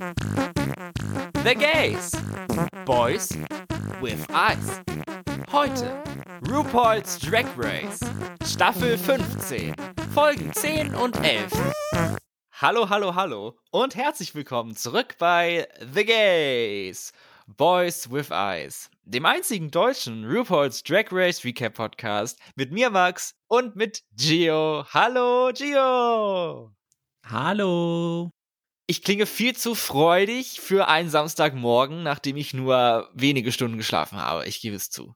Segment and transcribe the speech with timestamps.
[0.00, 2.12] The Gays.
[2.86, 3.28] Boys
[4.00, 4.80] with Eyes.
[5.52, 6.02] Heute
[6.48, 8.00] RuPaul's Drag Race.
[8.46, 9.74] Staffel 15.
[10.14, 11.52] Folgen 10 und 11.
[12.62, 17.12] Hallo, hallo, hallo und herzlich willkommen zurück bei The Gays.
[17.46, 23.76] Boys with Eyes, dem einzigen deutschen RuPaul's Drag Race Recap Podcast mit mir Max und
[23.76, 24.86] mit Gio.
[24.94, 26.70] Hallo Gio.
[27.26, 28.30] Hallo.
[28.90, 34.48] Ich klinge viel zu freudig für einen Samstagmorgen, nachdem ich nur wenige Stunden geschlafen habe.
[34.48, 35.14] Ich gebe es zu.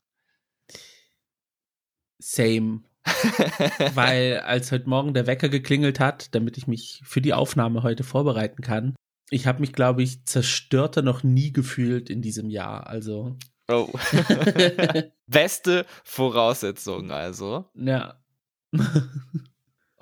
[2.20, 2.84] Same.
[3.94, 8.04] Weil als heute Morgen der Wecker geklingelt hat, damit ich mich für die Aufnahme heute
[8.04, 8.94] vorbereiten kann,
[9.28, 12.86] ich habe mich, glaube ich, zerstörter noch nie gefühlt in diesem Jahr.
[12.86, 13.36] Also.
[13.66, 13.88] Oh.
[15.26, 17.68] Beste Voraussetzung, also.
[17.74, 18.22] Ja.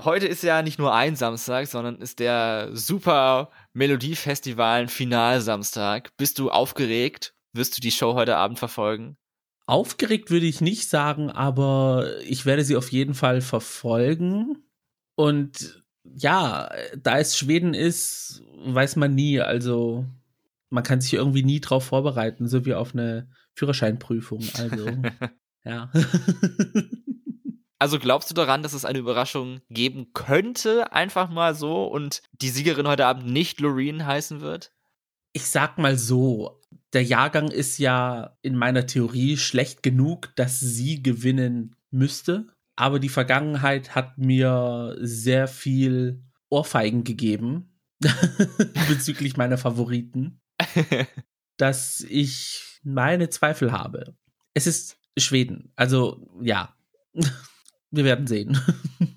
[0.05, 6.11] Heute ist ja nicht nur ein Samstag, sondern ist der Super Melodiefestival Finalsamstag.
[6.17, 7.35] Bist du aufgeregt?
[7.53, 9.17] Wirst du die Show heute Abend verfolgen?
[9.67, 14.65] Aufgeregt würde ich nicht sagen, aber ich werde sie auf jeden Fall verfolgen.
[15.15, 19.41] Und ja, da es Schweden ist, weiß man nie.
[19.41, 20.05] Also
[20.71, 24.43] man kann sich irgendwie nie drauf vorbereiten, so wie auf eine Führerscheinprüfung.
[24.59, 24.87] Also
[25.65, 25.91] ja.
[27.83, 32.49] Also glaubst du daran, dass es eine Überraschung geben könnte, einfach mal so, und die
[32.49, 34.71] Siegerin heute Abend nicht Loreen heißen wird?
[35.33, 36.61] Ich sag mal so,
[36.93, 42.47] der Jahrgang ist ja in meiner Theorie schlecht genug, dass sie gewinnen müsste.
[42.77, 47.81] Aber die Vergangenheit hat mir sehr viel Ohrfeigen gegeben
[48.89, 50.41] bezüglich meiner Favoriten,
[51.57, 54.15] dass ich meine Zweifel habe.
[54.55, 55.73] Es ist Schweden.
[55.75, 56.77] Also ja,
[57.93, 58.59] wir werden sehen.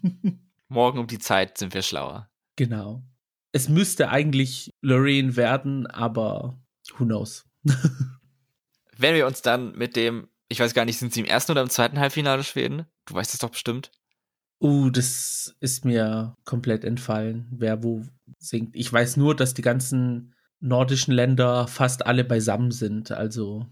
[0.67, 2.29] Morgen um die Zeit sind wir schlauer.
[2.55, 3.03] Genau.
[3.51, 6.61] Es müsste eigentlich Lorraine werden, aber
[6.97, 7.45] who knows.
[8.97, 11.61] Wenn wir uns dann mit dem, ich weiß gar nicht, sind sie im ersten oder
[11.61, 12.85] im zweiten Halbfinale Schweden?
[13.05, 13.91] Du weißt es doch bestimmt.
[14.61, 18.03] Uh, das ist mir komplett entfallen, wer wo
[18.39, 18.75] singt.
[18.75, 23.67] Ich weiß nur, dass die ganzen nordischen Länder fast alle beisammen sind, also.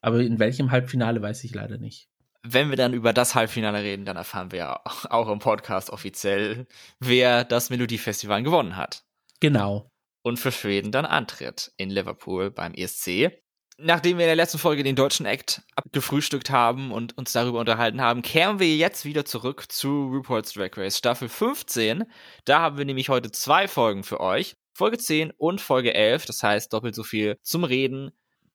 [0.00, 2.08] Aber in welchem Halbfinale weiß ich leider nicht.
[2.46, 6.66] Wenn wir dann über das Halbfinale reden, dann erfahren wir ja auch im Podcast offiziell,
[7.00, 9.02] wer das Melodiefestival gewonnen hat.
[9.40, 9.90] Genau.
[10.22, 13.32] Und für Schweden dann antritt in Liverpool beim ESC.
[13.76, 18.00] Nachdem wir in der letzten Folge den deutschen Act abgefrühstückt haben und uns darüber unterhalten
[18.00, 22.04] haben, kehren wir jetzt wieder zurück zu RuPaul's Drag Race Staffel 15.
[22.44, 24.54] Da haben wir nämlich heute zwei Folgen für euch.
[24.74, 28.12] Folge 10 und Folge 11, das heißt doppelt so viel zum Reden.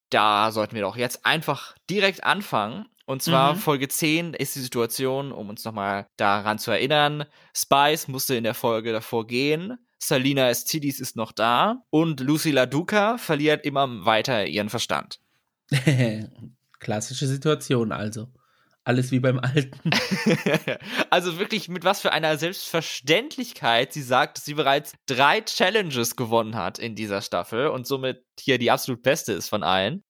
[0.09, 2.85] Da sollten wir doch jetzt einfach direkt anfangen.
[3.09, 3.57] Und zwar mhm.
[3.57, 7.25] Folge 10 ist die Situation, um uns nochmal daran zu erinnern.
[7.57, 9.79] Spice musste in der Folge davor gehen.
[9.97, 15.19] Salina Estidis ist noch da und Lucy LaDuca verliert immer weiter ihren Verstand.
[16.79, 18.27] Klassische Situation also.
[18.83, 19.89] Alles wie beim Alten.
[21.09, 26.55] also wirklich mit was für einer Selbstverständlichkeit sie sagt, dass sie bereits drei Challenges gewonnen
[26.55, 30.03] hat in dieser Staffel und somit hier die absolut beste ist von allen.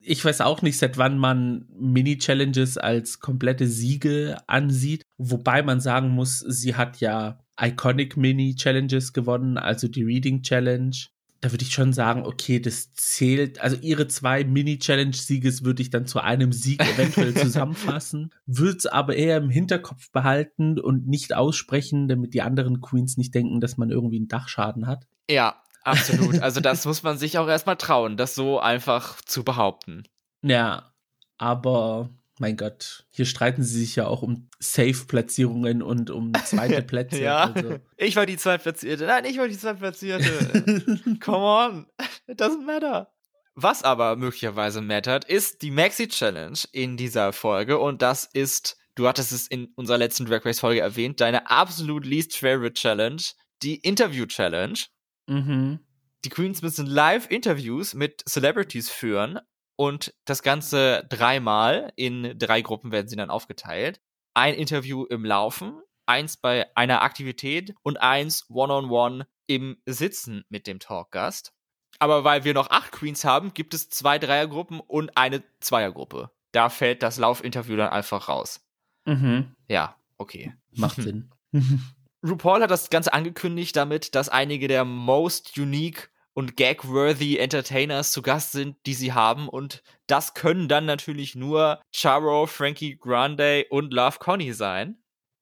[0.00, 5.02] Ich weiß auch nicht, seit wann man Mini-Challenges als komplette Siege ansieht.
[5.18, 10.94] Wobei man sagen muss, sie hat ja Iconic Mini Challenges gewonnen, also die Reading Challenge.
[11.40, 13.60] Da würde ich schon sagen, okay, das zählt.
[13.60, 18.78] Also ihre zwei Mini Challenge Sieges würde ich dann zu einem Sieg eventuell zusammenfassen, würde
[18.78, 23.60] es aber eher im Hinterkopf behalten und nicht aussprechen, damit die anderen Queens nicht denken,
[23.60, 25.06] dass man irgendwie einen Dachschaden hat.
[25.30, 26.40] Ja, absolut.
[26.42, 30.04] Also das muss man sich auch erstmal trauen, das so einfach zu behaupten.
[30.42, 30.92] Ja,
[31.38, 37.22] aber mein Gott, hier streiten sie sich ja auch um Safe-Platzierungen und um zweite Plätze.
[37.22, 37.78] ja, also.
[37.96, 39.06] ich war die Zweitplatzierte.
[39.06, 40.92] Nein, ich war die Zweitplatzierte.
[41.20, 41.86] Come on,
[42.26, 43.10] it doesn't matter.
[43.54, 49.08] Was aber möglicherweise mattert, ist die Maxi Challenge in dieser Folge und das ist, du
[49.08, 53.22] hattest es in unserer letzten Drag Race Folge erwähnt, deine absolut least favorite Challenge,
[53.62, 54.78] die Interview Challenge.
[55.26, 55.80] Mhm.
[56.24, 59.38] Die Queens müssen Live-Interviews mit Celebrities führen
[59.76, 64.00] und das Ganze dreimal in drei Gruppen werden sie dann aufgeteilt.
[64.34, 70.44] Ein Interview im Laufen, eins bei einer Aktivität und eins one-on-one -on -one im Sitzen
[70.48, 71.52] mit dem Talkgast.
[71.98, 76.30] Aber weil wir noch acht Queens haben, gibt es zwei Dreiergruppen und eine Zweiergruppe.
[76.52, 78.66] Da fällt das Laufinterview dann einfach raus.
[79.06, 79.54] Mhm.
[79.68, 80.54] Ja, okay.
[80.72, 81.30] Macht Sinn.
[82.22, 88.20] RuPaul hat das Ganze angekündigt damit, dass einige der most unique und gag-worthy Entertainers zu
[88.20, 89.48] Gast sind, die sie haben.
[89.48, 94.98] Und das können dann natürlich nur Charo, Frankie Grande und Love Connie sein.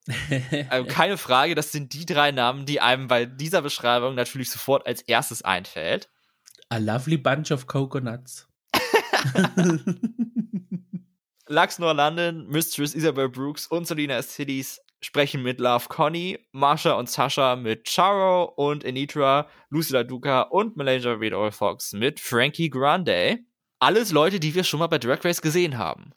[0.69, 4.87] also keine Frage, das sind die drei Namen, die einem bei dieser Beschreibung natürlich sofort
[4.87, 6.09] als erstes einfällt.
[6.69, 8.47] A lovely bunch of coconuts.
[11.49, 17.09] Lux Noir London, Mistress Isabel Brooks und Selena Cities sprechen mit Love Connie, Marsha und
[17.09, 23.41] Sasha mit Charo und Anitra, Lucilla Duca und Malaysia Reed Fox mit Frankie Grande.
[23.79, 26.13] Alles Leute, die wir schon mal bei Drag Race gesehen haben.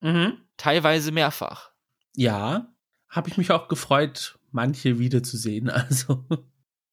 [0.00, 0.38] Mhm.
[0.56, 1.72] Teilweise mehrfach.
[2.14, 2.72] Ja,
[3.08, 5.70] habe ich mich auch gefreut, manche wiederzusehen.
[5.88, 6.24] Also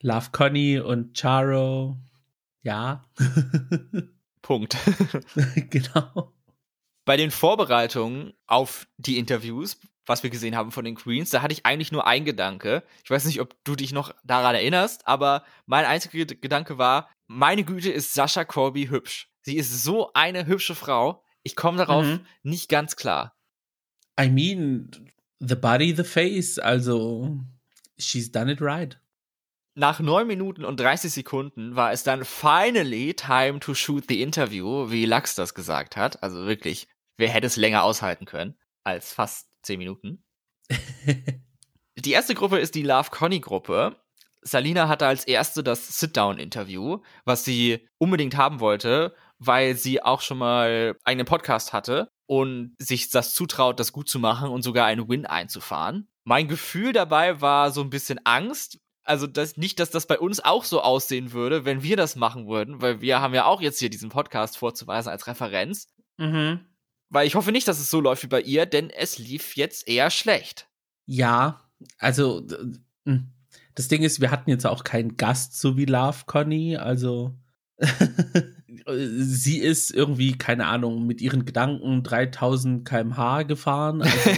[0.02, 1.98] Love Connie und Charo.
[2.64, 3.06] Ja.
[4.42, 4.78] Punkt.
[5.70, 6.34] genau.
[7.06, 11.54] Bei den Vorbereitungen auf die Interviews, was wir gesehen haben von den Queens, da hatte
[11.54, 12.84] ich eigentlich nur ein Gedanke.
[13.04, 17.64] Ich weiß nicht, ob du dich noch daran erinnerst, aber mein einziger Gedanke war, meine
[17.64, 19.30] Güte ist Sascha Corby hübsch.
[19.42, 21.24] Sie ist so eine hübsche Frau.
[21.44, 22.26] Ich komme darauf mhm.
[22.44, 23.36] nicht ganz klar.
[24.20, 24.90] I mean,
[25.40, 27.38] the body, the face, also
[27.98, 29.00] she's done it right.
[29.78, 34.90] Nach 9 Minuten und 30 Sekunden war es dann finally time to shoot the interview,
[34.90, 36.24] wie Lux das gesagt hat.
[36.24, 36.88] Also wirklich,
[37.18, 38.56] wer hätte es länger aushalten können
[38.86, 40.24] als fast 10 Minuten.
[41.98, 43.98] die erste Gruppe ist die Love Conny Gruppe.
[44.42, 50.38] Salina hatte als erste das Sit-Down-Interview, was sie unbedingt haben wollte, weil sie auch schon
[50.38, 55.10] mal einen Podcast hatte und sich das zutraut, das gut zu machen und sogar einen
[55.10, 56.08] Win einzufahren.
[56.24, 58.80] Mein Gefühl dabei war so ein bisschen Angst.
[59.04, 62.48] Also das, nicht, dass das bei uns auch so aussehen würde, wenn wir das machen
[62.48, 65.88] würden, weil wir haben ja auch jetzt hier diesen Podcast vorzuweisen als Referenz.
[66.18, 66.66] Mhm.
[67.10, 69.88] Weil ich hoffe nicht, dass es so läuft wie bei ihr, denn es lief jetzt
[69.88, 70.68] eher schlecht.
[71.06, 71.62] Ja,
[72.00, 72.46] also
[73.06, 73.32] hm.
[73.76, 77.36] das Ding ist, wir hatten jetzt auch keinen Gast so wie Love Conny, also
[78.88, 84.02] sie ist irgendwie, keine Ahnung, mit ihren Gedanken 3000 kmh gefahren.
[84.02, 84.32] Also,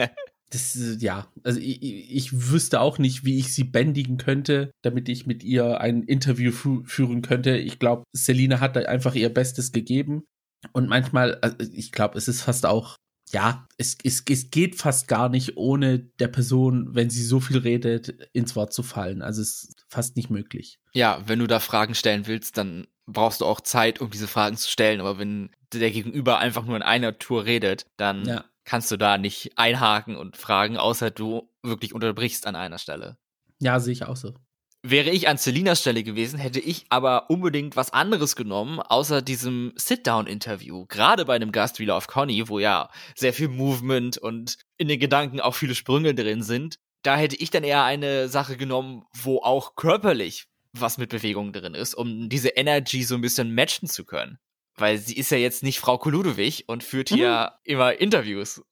[0.50, 5.26] das, ja, also ich, ich wüsste auch nicht, wie ich sie bändigen könnte, damit ich
[5.26, 7.56] mit ihr ein Interview fü führen könnte.
[7.56, 10.24] Ich glaube, Selina hat da einfach ihr Bestes gegeben.
[10.72, 12.96] Und manchmal, also ich glaube, es ist fast auch,
[13.32, 17.58] ja, es, es, es geht fast gar nicht, ohne der Person, wenn sie so viel
[17.58, 19.22] redet, ins Wort zu fallen.
[19.22, 20.80] Also es ist fast nicht möglich.
[20.92, 24.56] Ja, wenn du da Fragen stellen willst, dann brauchst du auch Zeit, um diese Fragen
[24.56, 25.00] zu stellen.
[25.00, 28.44] Aber wenn der Gegenüber einfach nur in einer Tour redet, dann ja.
[28.64, 33.16] kannst du da nicht einhaken und fragen, außer du wirklich unterbrichst an einer Stelle.
[33.60, 34.34] Ja, sehe ich auch so.
[34.82, 39.72] Wäre ich an Selinas Stelle gewesen, hätte ich aber unbedingt was anderes genommen, außer diesem
[39.76, 40.86] Sit-Down-Interview.
[40.86, 44.98] Gerade bei einem Gast wie Love Conny, wo ja sehr viel Movement und in den
[44.98, 46.78] Gedanken auch viele Sprünge drin sind.
[47.02, 51.74] Da hätte ich dann eher eine Sache genommen, wo auch körperlich was mit Bewegung drin
[51.74, 54.38] ist, um diese Energy so ein bisschen matchen zu können.
[54.76, 57.72] Weil sie ist ja jetzt nicht Frau Koludowig und führt hier mhm.
[57.72, 58.62] immer Interviews.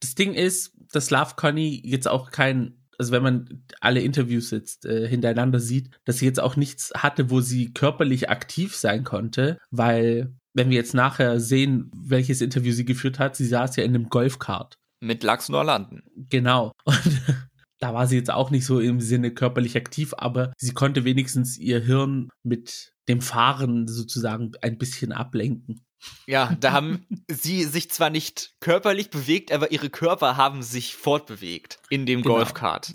[0.00, 4.86] Das Ding ist, dass Love Conny jetzt auch kein also wenn man alle Interviews jetzt
[4.86, 9.58] äh, hintereinander sieht, dass sie jetzt auch nichts hatte, wo sie körperlich aktiv sein konnte,
[9.70, 13.94] weil wenn wir jetzt nachher sehen, welches Interview sie geführt hat, sie saß ja in
[13.94, 14.78] einem Golfkart.
[15.00, 16.02] Mit Lachs Norlanden.
[16.16, 16.72] Genau.
[16.84, 17.20] Und
[17.78, 21.58] da war sie jetzt auch nicht so im Sinne körperlich aktiv, aber sie konnte wenigstens
[21.58, 25.85] ihr Hirn mit dem Fahren sozusagen ein bisschen ablenken.
[26.26, 31.78] Ja, da haben sie sich zwar nicht körperlich bewegt, aber ihre Körper haben sich fortbewegt
[31.90, 32.36] in dem genau.
[32.36, 32.92] Golfkart.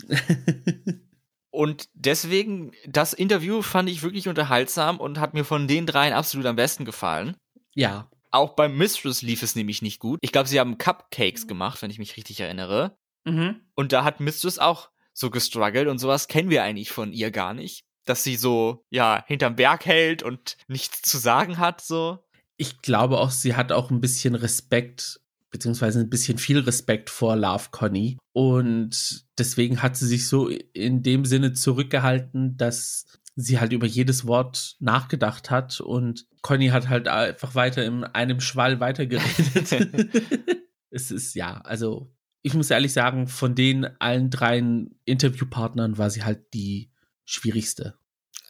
[1.50, 6.46] und deswegen, das Interview fand ich wirklich unterhaltsam und hat mir von den dreien absolut
[6.46, 7.36] am besten gefallen.
[7.74, 8.08] Ja.
[8.30, 10.18] Auch beim Mistress lief es nämlich nicht gut.
[10.22, 12.96] Ich glaube, sie haben Cupcakes gemacht, wenn ich mich richtig erinnere.
[13.24, 13.60] Mhm.
[13.74, 17.54] Und da hat Mistress auch so gestruggelt und sowas kennen wir eigentlich von ihr gar
[17.54, 17.84] nicht.
[18.04, 22.24] Dass sie so, ja, hinterm Berg hält und nichts zu sagen hat, so
[22.62, 27.34] ich glaube auch, sie hat auch ein bisschen Respekt, beziehungsweise ein bisschen viel Respekt vor
[27.34, 28.18] Love Conny.
[28.32, 33.04] Und deswegen hat sie sich so in dem Sinne zurückgehalten, dass
[33.34, 38.40] sie halt über jedes Wort nachgedacht hat und Conny hat halt einfach weiter in einem
[38.40, 40.10] Schwall weitergeredet.
[40.90, 46.22] es ist ja, also ich muss ehrlich sagen, von den allen dreien Interviewpartnern war sie
[46.22, 46.90] halt die
[47.24, 47.94] schwierigste.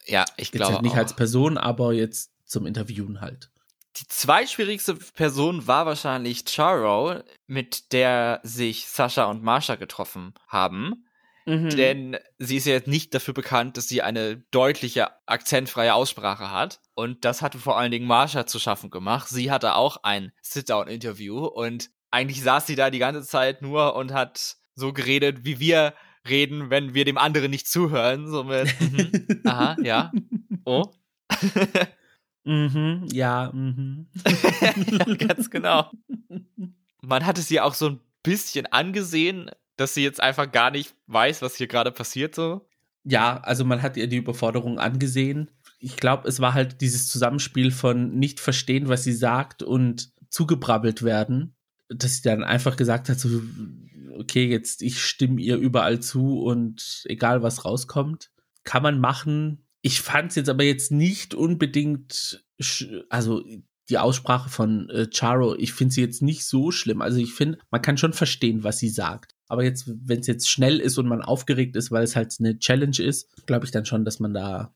[0.07, 0.75] Ja, ich glaube.
[0.75, 0.99] Halt nicht auch.
[0.99, 3.51] als Person, aber jetzt zum Interviewen halt.
[3.97, 11.05] Die zweitschwierigste Person war wahrscheinlich Charo, mit der sich Sascha und Marsha getroffen haben.
[11.45, 11.71] Mhm.
[11.71, 16.81] Denn sie ist ja jetzt nicht dafür bekannt, dass sie eine deutliche akzentfreie Aussprache hat.
[16.95, 19.29] Und das hatte vor allen Dingen Marsha zu schaffen gemacht.
[19.29, 24.13] Sie hatte auch ein Sit-Down-Interview und eigentlich saß sie da die ganze Zeit nur und
[24.13, 25.95] hat so geredet, wie wir
[26.29, 28.29] reden, wenn wir dem anderen nicht zuhören.
[28.29, 30.13] So mit, mhm, aha, ja,
[30.65, 30.85] oh.
[32.45, 34.07] Mhm, ja, mhm.
[35.19, 35.91] Ganz genau.
[37.01, 40.95] Man hat es ihr auch so ein bisschen angesehen, dass sie jetzt einfach gar nicht
[41.07, 42.67] weiß, was hier gerade passiert so.
[43.05, 45.51] Ja, also man hat ihr die Überforderung angesehen.
[45.81, 51.03] ich glaube, es war halt dieses Zusammenspiel von nicht verstehen, was sie sagt und zugebrabbelt
[51.03, 51.57] werden,
[51.89, 53.43] dass sie dann einfach gesagt hat, so,
[54.17, 58.31] okay, jetzt ich stimme ihr überall zu und egal was rauskommt,
[58.65, 59.62] kann man machen.
[59.83, 62.45] Ich fand es jetzt aber jetzt nicht unbedingt,
[63.09, 63.43] also
[63.89, 67.03] die Aussprache von äh, Charo, ich finde sie jetzt nicht so schlimm.
[67.03, 69.35] Also ich finde, man kann schon verstehen, was sie sagt.
[69.49, 72.59] Aber jetzt, wenn es jetzt schnell ist und man aufgeregt ist, weil es halt eine
[72.59, 74.75] Challenge ist, glaube ich dann schon, dass man da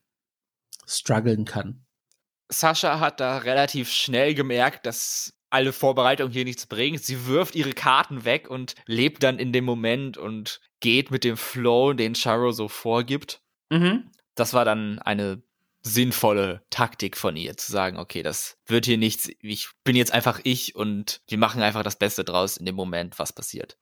[0.85, 1.85] strugglen kann.
[2.49, 6.97] Sascha hat da relativ schnell gemerkt, dass alle Vorbereitungen hier nichts bringen.
[6.97, 11.37] Sie wirft ihre Karten weg und lebt dann in dem Moment und geht mit dem
[11.37, 13.41] Flow, den Charo so vorgibt.
[13.71, 14.11] Mhm.
[14.37, 15.41] Das war dann eine
[15.81, 20.39] sinnvolle Taktik von ihr, zu sagen, okay, das wird hier nichts, ich bin jetzt einfach
[20.43, 23.77] ich und wir machen einfach das Beste draus in dem Moment, was passiert.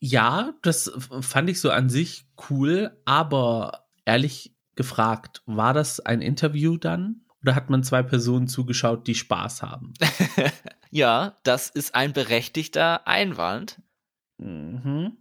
[0.00, 6.76] Ja, das fand ich so an sich cool, aber ehrlich gefragt, war das ein Interview
[6.76, 7.22] dann?
[7.42, 9.94] Oder hat man zwei Personen zugeschaut, die Spaß haben?
[10.90, 13.82] ja, das ist ein berechtigter Einwand.
[14.38, 15.16] Mhm.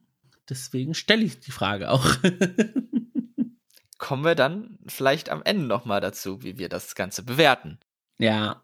[0.49, 2.05] Deswegen stelle ich die Frage auch.
[3.97, 7.79] kommen wir dann vielleicht am Ende nochmal dazu, wie wir das Ganze bewerten.
[8.17, 8.63] Ja.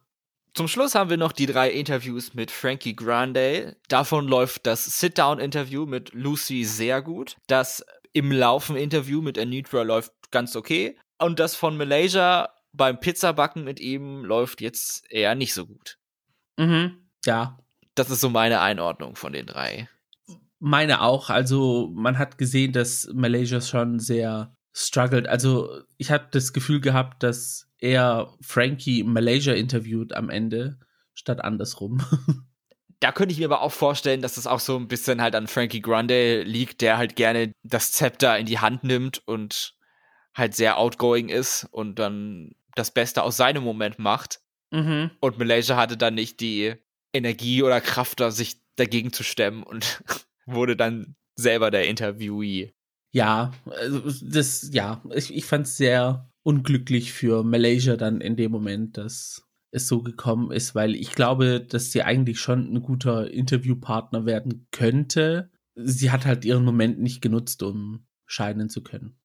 [0.54, 3.75] Zum Schluss haben wir noch die drei Interviews mit Frankie Grande.
[3.88, 7.38] Davon läuft das Sit-Down-Interview mit Lucy sehr gut.
[7.48, 10.98] Das im Laufen-Interview mit Anitra läuft ganz okay.
[11.18, 15.98] Und das von Malaysia beim Pizzabacken mit ihm läuft jetzt eher nicht so gut.
[16.58, 17.10] Mhm.
[17.25, 17.58] Ja.
[17.96, 19.88] Das ist so meine Einordnung von den drei.
[20.60, 21.30] Meine auch.
[21.30, 25.27] Also man hat gesehen, dass Malaysia schon sehr struggled.
[25.27, 30.80] Also ich habe das Gefühl gehabt, dass er Frankie Malaysia interviewt am Ende,
[31.13, 32.01] statt andersrum.
[33.00, 35.48] Da könnte ich mir aber auch vorstellen, dass das auch so ein bisschen halt an
[35.48, 39.75] Frankie Grande liegt, der halt gerne das Zepter in die Hand nimmt und
[40.34, 44.39] halt sehr outgoing ist und dann das Beste aus seinem Moment macht.
[44.72, 45.12] Mhm.
[45.20, 46.75] Und Malaysia hatte dann nicht die
[47.12, 50.01] Energie oder Kraft, da sich dagegen zu stemmen und
[50.46, 52.74] wurde dann selber der Interviewee
[53.13, 58.51] ja, also das, ja, ich, ich fand es sehr unglücklich für Malaysia dann in dem
[58.51, 63.32] Moment, dass es so gekommen ist, weil ich glaube, dass sie eigentlich schon ein guter
[63.32, 65.51] Interviewpartner werden könnte.
[65.75, 69.20] Sie hat halt ihren Moment nicht genutzt, um scheinen zu können.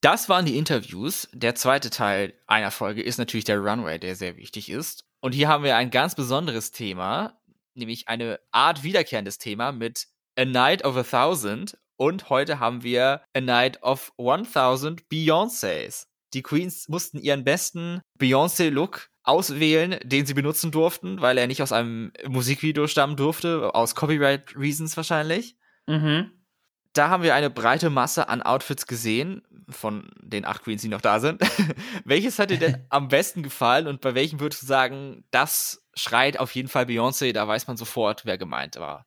[0.00, 1.28] Das waren die Interviews.
[1.32, 5.04] Der zweite Teil einer Folge ist natürlich der Runway, der sehr wichtig ist.
[5.20, 7.40] Und hier haben wir ein ganz besonderes Thema,
[7.74, 13.22] nämlich eine Art wiederkehrendes Thema mit A Night of a Thousand und heute haben wir
[13.32, 16.08] A Night of 1000 Beyoncés.
[16.34, 21.70] Die Queens mussten ihren besten Beyoncé-Look auswählen, den sie benutzen durften, weil er nicht aus
[21.70, 25.56] einem Musikvideo stammen durfte, aus Copyright Reasons wahrscheinlich.
[25.86, 26.32] Mhm.
[26.92, 31.02] Da haben wir eine breite Masse an Outfits gesehen, von den acht Queens, die noch
[31.02, 31.40] da sind.
[32.04, 36.40] Welches hat dir denn am besten gefallen und bei welchem würdest du sagen, das schreit
[36.40, 39.06] auf jeden Fall Beyoncé, da weiß man sofort, wer gemeint war?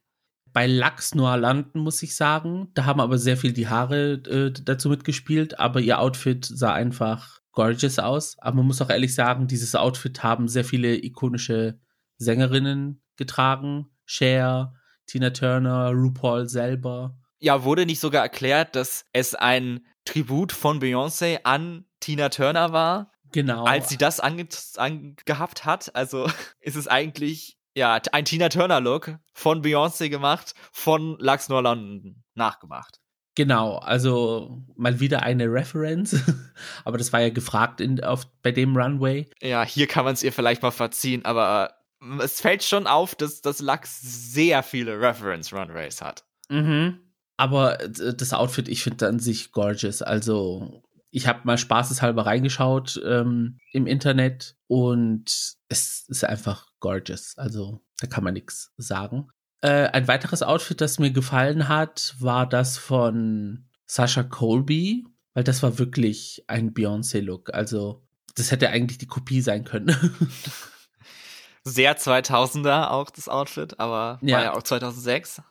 [0.55, 2.69] Bei Lachs Noir landen, muss ich sagen.
[2.75, 7.41] Da haben aber sehr viel die Haare äh, dazu mitgespielt, aber ihr Outfit sah einfach
[7.51, 8.37] gorgeous aus.
[8.39, 11.77] Aber man muss auch ehrlich sagen, dieses Outfit haben sehr viele ikonische
[12.19, 13.87] Sängerinnen getragen.
[14.05, 14.73] Cher,
[15.07, 17.17] Tina Turner, RuPaul selber.
[17.39, 23.11] Ja, wurde nicht sogar erklärt, dass es ein Tribut von Beyoncé an Tina Turner war?
[23.33, 23.65] Genau.
[23.65, 25.93] Als sie das angehabt hat.
[25.97, 26.29] Also
[26.61, 32.99] ist es eigentlich ja, ein Tina Turner-Look von Beyoncé gemacht, von Lux London nachgemacht.
[33.35, 36.15] Genau, also mal wieder eine Reference,
[36.85, 39.29] aber das war ja gefragt in, auf, bei dem Runway.
[39.41, 41.75] Ja, hier kann man es ihr vielleicht mal verziehen, aber
[42.21, 46.23] es fällt schon auf, dass das Lux sehr viele Reference-Runways hat.
[46.49, 46.99] Mhm.
[47.37, 50.01] Aber das Outfit, ich finde an sich gorgeous.
[50.01, 50.81] Also
[51.15, 57.37] ich habe mal spaßeshalber reingeschaut ähm, im Internet und es ist einfach gorgeous.
[57.37, 59.29] Also da kann man nichts sagen.
[59.61, 65.63] Äh, ein weiteres Outfit, das mir gefallen hat, war das von Sasha Colby, weil das
[65.63, 67.53] war wirklich ein Beyoncé-Look.
[67.53, 68.05] Also
[68.35, 69.95] das hätte eigentlich die Kopie sein können.
[71.63, 74.35] Sehr 2000er auch das Outfit, aber ja.
[74.35, 75.41] war ja auch 2006.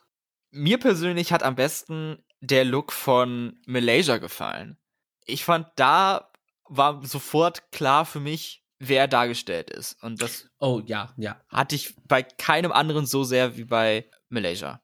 [0.51, 4.77] Mir persönlich hat am besten der Look von Malaysia gefallen
[5.25, 6.29] ich fand, da
[6.67, 10.01] war sofort klar für mich, wer dargestellt ist.
[10.03, 11.41] Und das oh, ja, ja.
[11.49, 14.81] hatte ich bei keinem anderen so sehr wie bei Malaysia.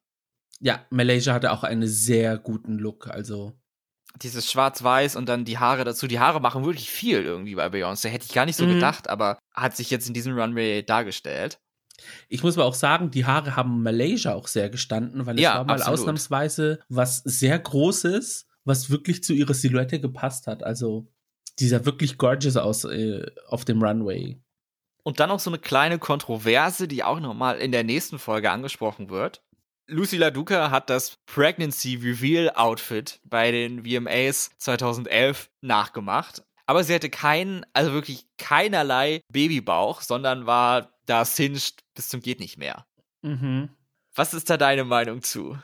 [0.59, 3.53] Ja, Malaysia hatte auch einen sehr guten Look, also.
[4.21, 6.05] Dieses Schwarz-Weiß und dann die Haare dazu.
[6.05, 8.09] Die Haare machen wirklich viel irgendwie bei Beyoncé.
[8.09, 8.73] Hätte ich gar nicht so mhm.
[8.73, 11.59] gedacht, aber hat sich jetzt in diesem Runway dargestellt.
[12.27, 15.55] Ich muss aber auch sagen, die Haare haben Malaysia auch sehr gestanden, weil es ja,
[15.55, 15.99] war mal absolut.
[15.99, 20.63] ausnahmsweise was sehr Großes was wirklich zu ihrer Silhouette gepasst hat.
[20.63, 21.07] Also
[21.59, 24.41] Die sah wirklich gorgeous aus äh, auf dem Runway.
[25.03, 29.09] Und dann noch so eine kleine Kontroverse, die auch nochmal in der nächsten Folge angesprochen
[29.09, 29.41] wird.
[29.87, 36.43] Lucy LaDuca hat das Pregnancy Reveal Outfit bei den VMAs 2011 nachgemacht.
[36.65, 42.39] Aber sie hatte keinen, also wirklich keinerlei Babybauch, sondern war da singed bis zum geht
[42.39, 42.85] nicht mehr.
[43.21, 43.69] Mhm.
[44.15, 45.57] Was ist da deine Meinung zu?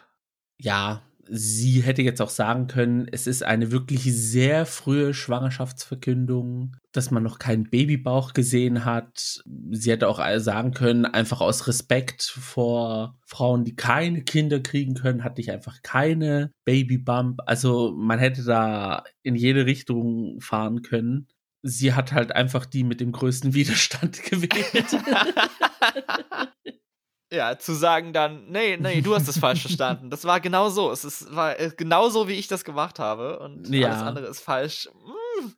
[0.60, 7.12] Ja, sie hätte jetzt auch sagen können, es ist eine wirklich sehr frühe Schwangerschaftsverkündung, dass
[7.12, 9.41] man noch keinen Babybauch gesehen hat.
[9.72, 15.24] Sie hätte auch sagen können, einfach aus Respekt vor Frauen, die keine Kinder kriegen können,
[15.24, 17.41] hatte ich einfach keine Babybump.
[17.46, 21.27] Also man hätte da in jede Richtung fahren können.
[21.63, 24.98] Sie hat halt einfach die mit dem größten Widerstand gewählt.
[27.31, 30.10] Ja, zu sagen dann, nee, nee, du hast es falsch verstanden.
[30.10, 30.91] Das war genau so.
[30.91, 33.39] Es ist, war äh, genau so, wie ich das gemacht habe.
[33.39, 33.89] Und ja.
[33.89, 34.89] alles andere ist falsch.
[34.93, 35.50] Mm.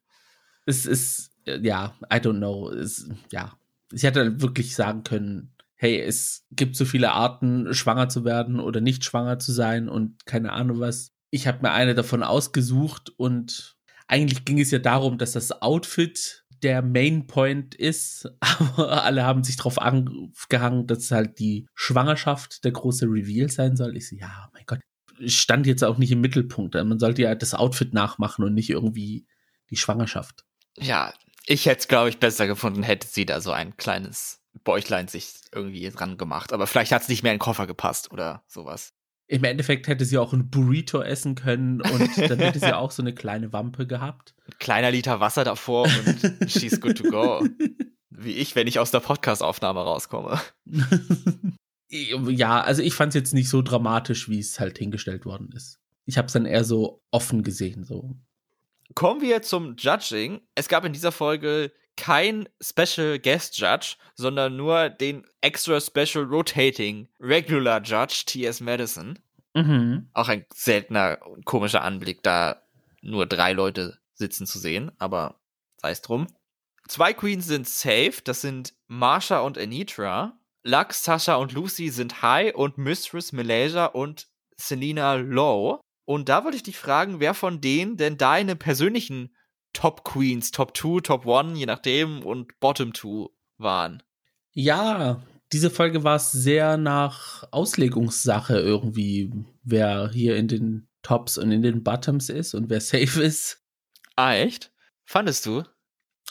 [0.65, 2.71] Es ist, äh, ja, I don't know.
[2.71, 3.53] Es, ja,
[3.91, 8.81] ich hätte wirklich sagen können, hey, es gibt so viele Arten, schwanger zu werden oder
[8.81, 11.11] nicht schwanger zu sein und keine Ahnung was.
[11.29, 16.43] Ich habe mir eine davon ausgesucht und eigentlich ging es ja darum, dass das Outfit
[16.63, 22.71] der Main Point ist, aber alle haben sich drauf angehangen, dass halt die Schwangerschaft der
[22.71, 23.95] große Reveal sein soll.
[23.97, 24.79] Ich so, ja, mein Gott,
[25.25, 26.75] stand jetzt auch nicht im Mittelpunkt.
[26.75, 29.25] Man sollte ja das Outfit nachmachen und nicht irgendwie
[29.69, 30.45] die Schwangerschaft.
[30.77, 31.13] Ja,
[31.45, 35.33] ich hätte es, glaube ich, besser gefunden, hätte sie da so ein kleines Bäuchlein sich
[35.51, 36.53] irgendwie dran gemacht.
[36.53, 38.93] Aber vielleicht hat es nicht mehr in den Koffer gepasst oder sowas.
[39.31, 43.03] Im Endeffekt hätte sie auch ein Burrito essen können und dann hätte sie auch so
[43.03, 44.33] eine kleine Wampe gehabt.
[44.47, 47.47] Ein kleiner Liter Wasser davor und she's good to go.
[48.09, 50.41] Wie ich, wenn ich aus der Podcast-Aufnahme rauskomme.
[51.89, 55.79] ja, also ich fand es jetzt nicht so dramatisch, wie es halt hingestellt worden ist.
[56.05, 58.15] Ich habe es dann eher so offen gesehen, so.
[58.95, 60.41] Kommen wir zum Judging.
[60.55, 67.09] Es gab in dieser Folge kein Special Guest Judge, sondern nur den Extra Special Rotating
[67.19, 68.61] Regular Judge T.S.
[68.61, 69.19] Madison.
[69.53, 70.09] Mhm.
[70.13, 72.63] Auch ein seltener, komischer Anblick, da
[73.01, 75.41] nur drei Leute sitzen zu sehen, aber
[75.77, 76.27] sei es drum.
[76.87, 80.39] Zwei Queens sind safe, das sind Marsha und Anitra.
[80.63, 85.81] Lux, Sasha und Lucy sind high und Mistress Malaysia und Selena low.
[86.05, 89.35] Und da wollte ich dich fragen, wer von denen denn deine persönlichen
[89.73, 93.27] Top Queens, Top 2, Top 1, je nachdem, und Bottom 2
[93.57, 94.03] waren.
[94.51, 99.31] Ja, diese Folge war es sehr nach Auslegungssache irgendwie,
[99.63, 103.63] wer hier in den Tops und in den Bottoms ist und wer safe ist.
[104.15, 104.71] Ah, echt?
[105.05, 105.63] Fandest du?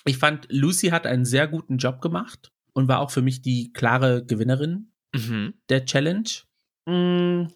[0.05, 3.73] Ich fand, Lucy hat einen sehr guten Job gemacht und war auch für mich die
[3.73, 5.55] klare Gewinnerin mhm.
[5.69, 6.29] der Challenge.
[6.87, 7.47] Mm,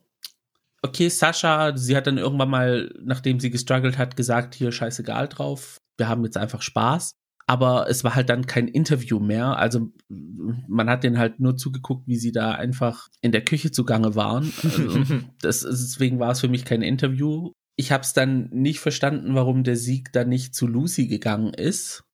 [0.83, 5.81] okay, Sascha, sie hat dann irgendwann mal, nachdem sie gestruggelt hat, gesagt, hier scheißegal drauf,
[5.97, 7.13] wir haben jetzt einfach Spaß.
[7.47, 9.57] Aber es war halt dann kein Interview mehr.
[9.57, 14.15] Also man hat denen halt nur zugeguckt, wie sie da einfach in der Küche zugange
[14.15, 14.53] waren.
[14.63, 15.05] Also,
[15.41, 17.51] das, deswegen war es für mich kein Interview.
[17.75, 22.05] Ich habe es dann nicht verstanden, warum der Sieg dann nicht zu Lucy gegangen ist.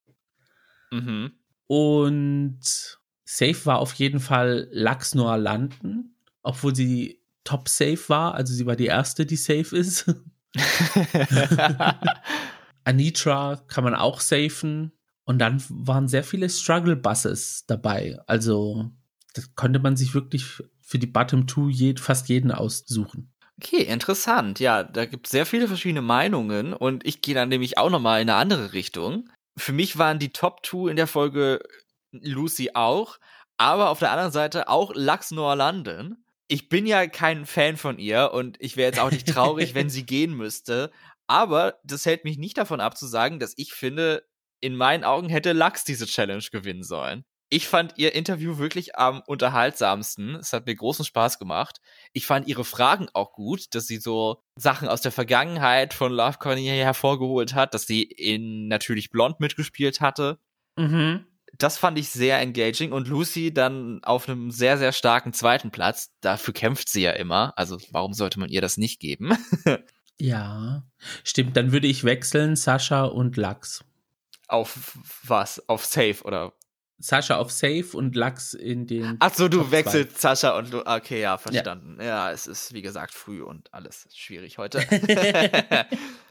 [0.91, 1.33] Mhm.
[1.67, 2.61] Und
[3.25, 8.35] Safe war auf jeden Fall Lux Noir landen, obwohl sie top safe war.
[8.35, 10.05] Also sie war die erste, die safe ist.
[12.85, 14.93] Anitra kann man auch safen.
[15.25, 18.19] Und dann waren sehr viele Struggle-Buses dabei.
[18.27, 18.91] Also,
[19.35, 23.31] das konnte man sich wirklich für die Bottom Two je, fast jeden aussuchen.
[23.61, 24.59] Okay, interessant.
[24.59, 28.23] Ja, da gibt es sehr viele verschiedene Meinungen und ich gehe dann nämlich auch nochmal
[28.23, 29.29] in eine andere Richtung.
[29.57, 31.61] Für mich waren die Top Two in der Folge
[32.13, 33.19] Lucy auch,
[33.59, 36.17] aber auf der anderen Seite auch Lux Noir London.
[36.49, 39.91] Ich bin ja kein Fan von ihr und ich wäre jetzt auch nicht traurig, wenn
[39.91, 40.91] sie gehen müsste.
[41.27, 44.27] Aber das hält mich nicht davon ab zu sagen, dass ich finde,
[44.61, 47.25] in meinen Augen hätte Lux diese Challenge gewinnen sollen.
[47.51, 50.35] Ich fand ihr Interview wirklich am unterhaltsamsten.
[50.35, 51.81] Es hat mir großen Spaß gemacht.
[52.13, 56.39] Ich fand ihre Fragen auch gut, dass sie so Sachen aus der Vergangenheit von Love
[56.39, 60.39] Conny hervorgeholt hat, dass sie in natürlich blond mitgespielt hatte.
[60.77, 61.27] Mhm.
[61.59, 66.11] Das fand ich sehr engaging und Lucy dann auf einem sehr, sehr starken zweiten Platz.
[66.21, 67.53] Dafür kämpft sie ja immer.
[67.57, 69.37] Also warum sollte man ihr das nicht geben?
[70.21, 70.83] Ja,
[71.23, 71.57] stimmt.
[71.57, 73.85] Dann würde ich wechseln Sascha und Lachs.
[74.49, 75.68] Auf was?
[75.68, 76.53] Auf Safe oder?
[77.01, 79.16] Sascha auf Safe und Lachs in den.
[79.21, 80.75] Ach so, du wechselst Sascha und.
[80.75, 81.97] Okay, ja, verstanden.
[82.01, 82.07] Ja.
[82.07, 84.81] ja, es ist wie gesagt früh und alles schwierig heute.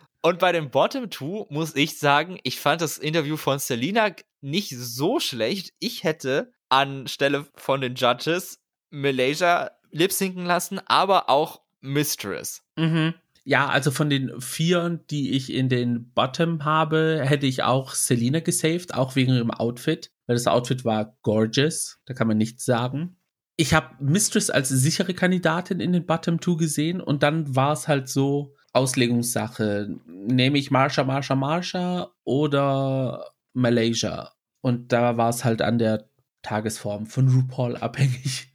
[0.22, 4.10] und bei dem Bottom Two muss ich sagen, ich fand das Interview von Selina
[4.42, 5.74] nicht so schlecht.
[5.80, 12.64] Ich hätte anstelle von den Judges Malaysia lip lassen, aber auch Mistress.
[12.76, 13.14] Mhm.
[13.44, 18.42] Ja, also von den vier, die ich in den Bottom habe, hätte ich auch Selina
[18.42, 23.16] gesaved, auch wegen ihrem Outfit, weil das Outfit war gorgeous, da kann man nichts sagen.
[23.56, 27.88] Ich habe Mistress als sichere Kandidatin in den Bottom 2 gesehen und dann war es
[27.88, 29.96] halt so Auslegungssache.
[30.06, 34.32] Nehme ich Marsha, Marsha, Marsha oder Malaysia?
[34.62, 36.10] Und da war es halt an der
[36.44, 38.54] Tagesform von RuPaul abhängig.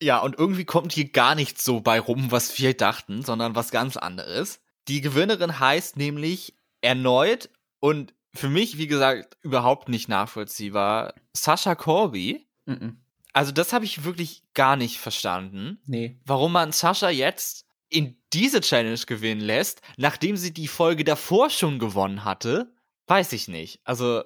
[0.00, 3.70] Ja, und irgendwie kommt hier gar nichts so bei rum, was wir dachten, sondern was
[3.70, 4.60] ganz anderes.
[4.88, 12.46] Die Gewinnerin heißt nämlich erneut und für mich, wie gesagt, überhaupt nicht nachvollziehbar, Sascha Corby.
[12.66, 12.96] Mm -mm.
[13.32, 15.80] Also das habe ich wirklich gar nicht verstanden.
[15.86, 16.18] Nee.
[16.24, 21.78] Warum man Sascha jetzt in diese Challenge gewinnen lässt, nachdem sie die Folge davor schon
[21.78, 22.74] gewonnen hatte,
[23.06, 23.80] weiß ich nicht.
[23.84, 24.24] Also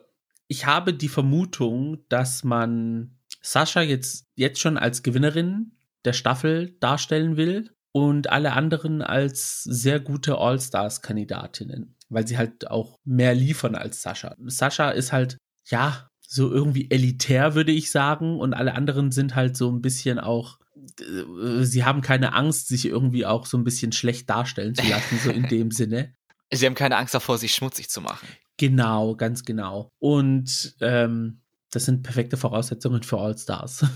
[0.49, 5.73] ich habe die Vermutung, dass man Sascha jetzt, jetzt schon als Gewinnerin
[6.05, 12.99] der Staffel darstellen will und alle anderen als sehr gute All-Stars-Kandidatinnen, weil sie halt auch
[13.05, 14.37] mehr liefern als Sascha.
[14.47, 19.57] Sascha ist halt, ja, so irgendwie elitär, würde ich sagen, und alle anderen sind halt
[19.57, 20.59] so ein bisschen auch,
[21.01, 25.19] äh, sie haben keine Angst, sich irgendwie auch so ein bisschen schlecht darstellen zu lassen,
[25.23, 26.15] so in dem Sinne.
[26.53, 28.29] Sie haben keine Angst davor, sich schmutzig zu machen.
[28.57, 29.91] Genau, ganz genau.
[29.99, 33.87] Und ähm, das sind perfekte Voraussetzungen für All-Stars.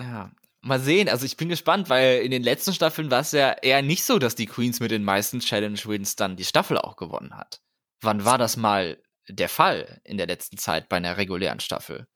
[0.00, 1.08] Ja, mal sehen.
[1.08, 4.18] Also ich bin gespannt, weil in den letzten Staffeln war es ja eher nicht so,
[4.18, 7.60] dass die Queens mit den meisten Challenge-Wins dann die Staffel auch gewonnen hat.
[8.00, 12.06] Wann war das mal der Fall in der letzten Zeit bei einer regulären Staffel?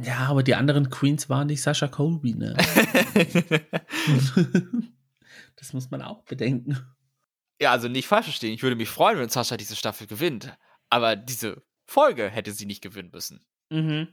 [0.00, 2.56] Ja, aber die anderen Queens waren nicht Sascha Colby, ne?
[5.56, 6.78] das muss man auch bedenken.
[7.60, 8.54] Ja, also nicht falsch verstehen.
[8.54, 10.56] Ich würde mich freuen, wenn Sascha diese Staffel gewinnt.
[10.92, 13.42] Aber diese Folge hätte sie nicht gewinnen müssen.
[13.70, 14.08] Mhm.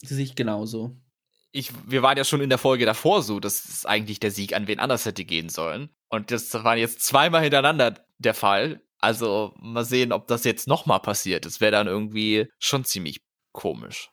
[0.00, 0.96] Sehe ich genauso.
[1.50, 4.54] Ich, wir waren ja schon in der Folge davor so, dass es eigentlich der Sieg
[4.54, 5.90] an wen anders hätte gehen sollen.
[6.08, 8.80] Und das war jetzt zweimal hintereinander der Fall.
[8.98, 11.46] Also mal sehen, ob das jetzt nochmal passiert.
[11.46, 14.12] Das wäre dann irgendwie schon ziemlich komisch.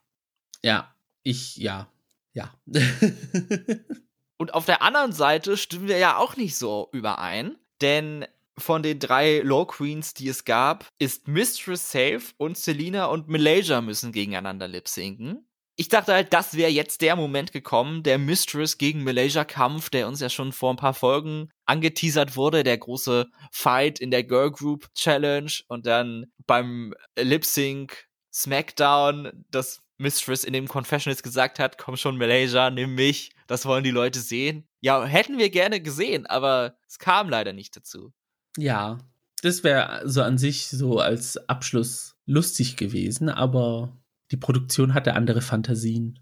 [0.64, 1.88] Ja, ich, ja,
[2.34, 2.52] ja.
[4.38, 8.26] Und auf der anderen Seite stimmen wir ja auch nicht so überein, denn
[8.58, 13.82] von den drei Low Queens, die es gab, ist Mistress safe und Selina und Malaysia
[13.82, 15.48] müssen gegeneinander lip-sinken.
[15.80, 20.08] Ich dachte halt, das wäre jetzt der Moment gekommen, der Mistress gegen Malaysia Kampf, der
[20.08, 24.50] uns ja schon vor ein paar Folgen angeteasert wurde, der große Fight in der Girl
[24.50, 31.78] Group Challenge und dann beim Lip Sync Smackdown, das Mistress in dem Confessionals gesagt hat,
[31.78, 34.68] komm schon Malaysia, nimm mich, das wollen die Leute sehen.
[34.82, 38.14] Ja, hätten wir gerne gesehen, aber es kam leider nicht dazu.
[38.58, 38.98] Ja,
[39.42, 43.96] das wäre so an sich so als Abschluss lustig gewesen, aber
[44.32, 46.20] die Produktion hatte andere Fantasien.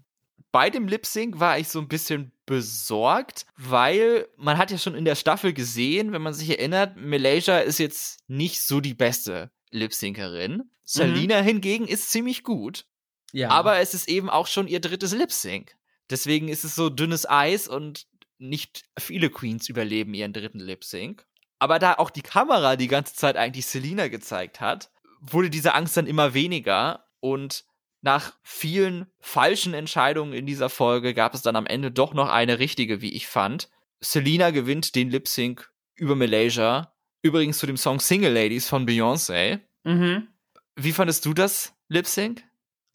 [0.52, 4.94] Bei dem Lip Sync war ich so ein bisschen besorgt, weil man hat ja schon
[4.94, 9.50] in der Staffel gesehen, wenn man sich erinnert, Malaysia ist jetzt nicht so die beste
[9.70, 10.70] Lip Syncerin.
[10.84, 11.46] Salina mhm.
[11.46, 12.86] hingegen ist ziemlich gut.
[13.32, 13.50] Ja.
[13.50, 15.76] Aber es ist eben auch schon ihr drittes Lip Sync.
[16.08, 18.06] Deswegen ist es so dünnes Eis und
[18.38, 21.26] nicht viele Queens überleben ihren dritten Lip Sync.
[21.58, 24.90] Aber da auch die Kamera die ganze Zeit eigentlich Selina gezeigt hat,
[25.20, 27.64] wurde diese Angst dann immer weniger und
[28.02, 32.58] nach vielen falschen Entscheidungen in dieser Folge gab es dann am Ende doch noch eine
[32.58, 33.68] richtige, wie ich fand.
[34.00, 36.94] Selina gewinnt den Lip Sync über Malaysia.
[37.22, 39.60] Übrigens zu dem Song Single Ladies von Beyoncé.
[39.84, 40.28] Mhm.
[40.76, 42.44] Wie fandest du das Lip Sync?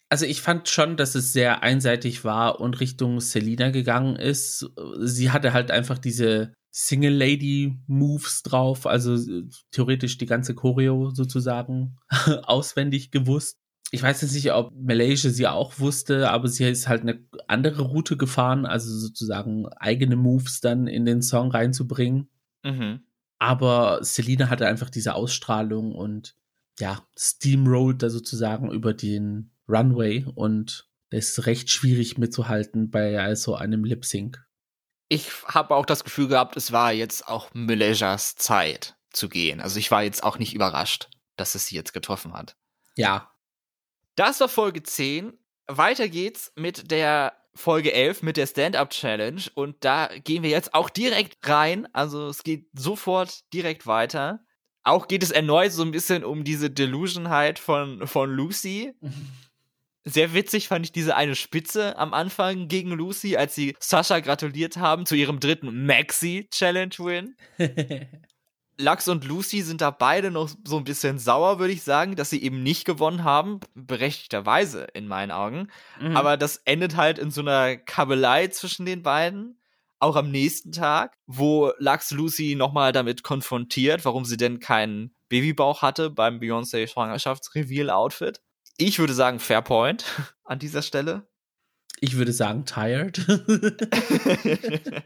[0.08, 4.69] Also ich fand schon, dass es sehr einseitig war und Richtung Selina gegangen ist.
[5.00, 11.12] Sie hatte halt einfach diese Single Lady Moves drauf, also äh, theoretisch die ganze Choreo
[11.12, 11.98] sozusagen
[12.44, 13.58] auswendig gewusst.
[13.94, 17.82] Ich weiß jetzt nicht, ob Malaysia sie auch wusste, aber sie ist halt eine andere
[17.82, 22.30] Route gefahren, also sozusagen eigene Moves dann in den Song reinzubringen.
[22.64, 23.02] Mhm.
[23.38, 26.36] Aber Selina hatte einfach diese Ausstrahlung und
[26.80, 33.56] ja, steamrollt da sozusagen über den Runway und es ist recht schwierig mitzuhalten bei also
[33.56, 34.42] einem Lip Sync
[35.12, 39.60] ich habe auch das Gefühl gehabt, es war jetzt auch Malaysias Zeit zu gehen.
[39.60, 42.56] Also ich war jetzt auch nicht überrascht, dass es sie jetzt getroffen hat.
[42.95, 43.30] Ja.
[44.15, 45.38] Das war Folge 10.
[45.67, 50.74] Weiter geht's mit der Folge 11 mit der Stand-Up Challenge und da gehen wir jetzt
[50.74, 51.89] auch direkt rein.
[51.91, 54.45] Also es geht sofort direkt weiter.
[54.84, 58.93] Auch geht es erneut so ein bisschen um diese Delusionheit von, von Lucy.
[60.04, 64.78] Sehr witzig fand ich diese eine Spitze am Anfang gegen Lucy, als sie Sascha gratuliert
[64.78, 67.36] haben zu ihrem dritten Maxi-Challenge-Win.
[68.80, 72.32] Lux und Lucy sind da beide noch so ein bisschen sauer, würde ich sagen, dass
[72.32, 73.60] sie eben nicht gewonnen haben.
[73.76, 75.68] Berechtigterweise in meinen Augen.
[76.00, 76.18] Mhm.
[76.18, 79.58] Aber das endet halt in so einer Kabelei zwischen den beiden.
[80.00, 85.84] auch am nächsten Tag, wo Lux Lucy nochmal damit konfrontiert, warum sie denn keinen Babybauch
[85.84, 88.42] hatte beim Beyoncé Schwangerschaftsreveal-Outfit.
[88.78, 90.06] Ich würde sagen Fairpoint
[90.44, 91.28] an dieser Stelle.
[92.00, 93.26] Ich würde sagen tired.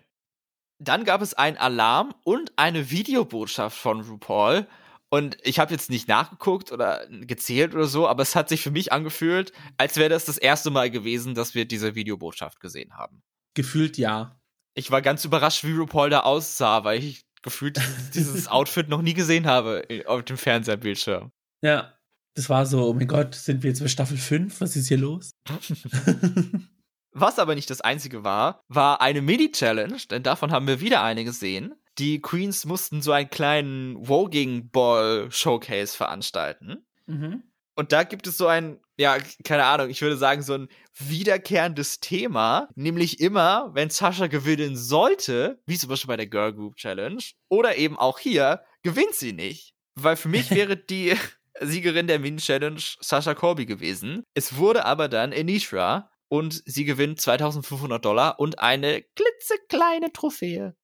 [0.79, 4.67] Dann gab es einen Alarm und eine Videobotschaft von RuPaul.
[5.09, 8.71] Und ich habe jetzt nicht nachgeguckt oder gezählt oder so, aber es hat sich für
[8.71, 13.23] mich angefühlt, als wäre das das erste Mal gewesen, dass wir diese Videobotschaft gesehen haben.
[13.53, 14.41] Gefühlt ja.
[14.73, 17.79] Ich war ganz überrascht, wie RuPaul da aussah, weil ich gefühlt
[18.13, 21.31] dieses Outfit noch nie gesehen habe auf dem Fernsehbildschirm.
[21.61, 21.93] Ja,
[22.35, 24.61] das war so, oh mein Gott, sind wir jetzt bei Staffel 5?
[24.61, 25.31] Was ist hier los?
[27.11, 31.23] Was aber nicht das einzige war, war eine Mini-Challenge, denn davon haben wir wieder eine
[31.23, 31.73] gesehen.
[31.97, 36.85] Die Queens mussten so einen kleinen Woging Ball Showcase veranstalten.
[37.05, 37.43] Mhm.
[37.75, 40.67] Und da gibt es so ein, ja, keine Ahnung, ich würde sagen, so ein
[40.97, 46.75] wiederkehrendes Thema, nämlich immer, wenn Sascha gewinnen sollte, wie zum Beispiel bei der Girl Group
[46.75, 49.73] Challenge, oder eben auch hier, gewinnt sie nicht.
[49.95, 51.15] Weil für mich wäre die
[51.61, 54.23] Siegerin der Mini-Challenge Sascha Corby gewesen.
[54.33, 60.75] Es wurde aber dann Anitra, und sie gewinnt 2500 Dollar und eine klitzekleine Trophäe.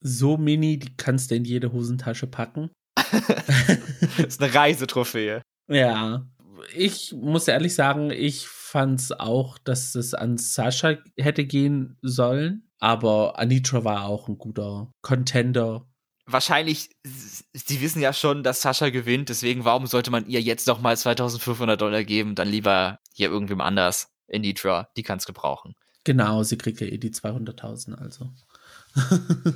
[0.00, 2.70] So mini, die kannst du in jede Hosentasche packen.
[2.94, 5.42] das ist eine Reisetrophäe.
[5.68, 6.26] Ja.
[6.76, 12.68] Ich muss ehrlich sagen, ich fand's auch, dass es an Sascha hätte gehen sollen.
[12.78, 15.86] Aber Anitra war auch ein guter Contender.
[16.26, 20.80] Wahrscheinlich, sie wissen ja schon, dass Sascha gewinnt, deswegen warum sollte man ihr jetzt noch
[20.80, 22.34] mal 2500 Dollar geben?
[22.34, 24.08] Dann lieber hier irgendwem anders.
[24.32, 25.74] Anitra, die kannst gebrauchen.
[26.04, 28.32] Genau, sie kriegt ja eh die 200.000, also.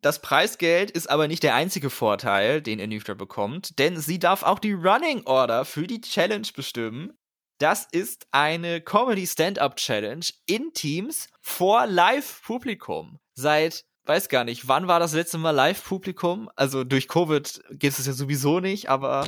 [0.00, 4.58] das Preisgeld ist aber nicht der einzige Vorteil, den Anitra bekommt, denn sie darf auch
[4.58, 7.12] die Running Order für die Challenge bestimmen.
[7.58, 13.20] Das ist eine Comedy Stand-Up Challenge in Teams vor Live-Publikum.
[13.34, 16.50] Seit weiß gar nicht, wann war das letzte Mal Live-Publikum?
[16.56, 19.26] Also durch Covid gibt es ja sowieso nicht, aber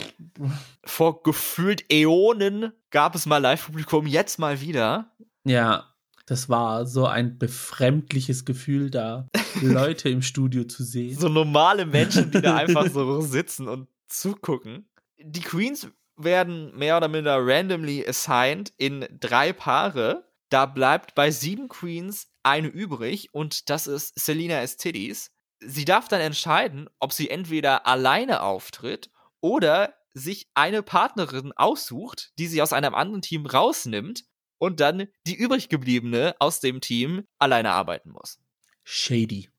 [0.85, 5.11] vor gefühlt Äonen gab es mal Live-Publikum, jetzt mal wieder.
[5.45, 5.95] Ja,
[6.27, 9.29] das war so ein befremdliches Gefühl, da
[9.63, 11.19] Leute im Studio zu sehen.
[11.19, 14.89] So normale Menschen, die da einfach so sitzen und zugucken.
[15.19, 20.25] Die Queens werden mehr oder minder randomly assigned in drei Paare.
[20.49, 25.33] Da bleibt bei sieben Queens eine übrig und das ist Selina Estidis.
[25.59, 32.47] Sie darf dann entscheiden, ob sie entweder alleine auftritt oder sich eine Partnerin aussucht, die
[32.47, 34.25] sie aus einem anderen Team rausnimmt
[34.59, 38.39] und dann die übrig gebliebene aus dem Team alleine arbeiten muss.
[38.85, 39.51] Shady.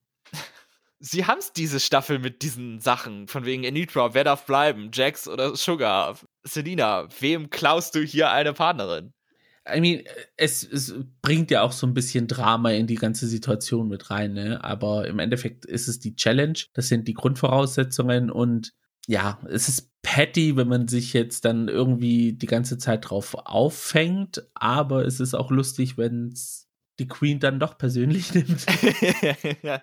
[1.00, 5.28] Sie haben es diese Staffel mit diesen Sachen, von wegen Anitra, wer darf bleiben, Jax
[5.28, 6.18] oder Sugar?
[6.44, 9.14] Selina, wem klaust du hier eine Partnerin?
[9.74, 10.04] I mean,
[10.36, 14.34] es, es, bringt ja auch so ein bisschen Drama in die ganze Situation mit rein,
[14.34, 14.64] ne?
[14.64, 18.74] Aber im Endeffekt ist es die Challenge, das sind die Grundvoraussetzungen und
[19.08, 24.46] ja, es ist petty, wenn man sich jetzt dann irgendwie die ganze Zeit drauf auffängt,
[24.54, 26.68] aber es ist auch lustig, wenn es
[27.00, 28.66] die Queen dann doch persönlich nimmt.
[29.64, 29.82] ja.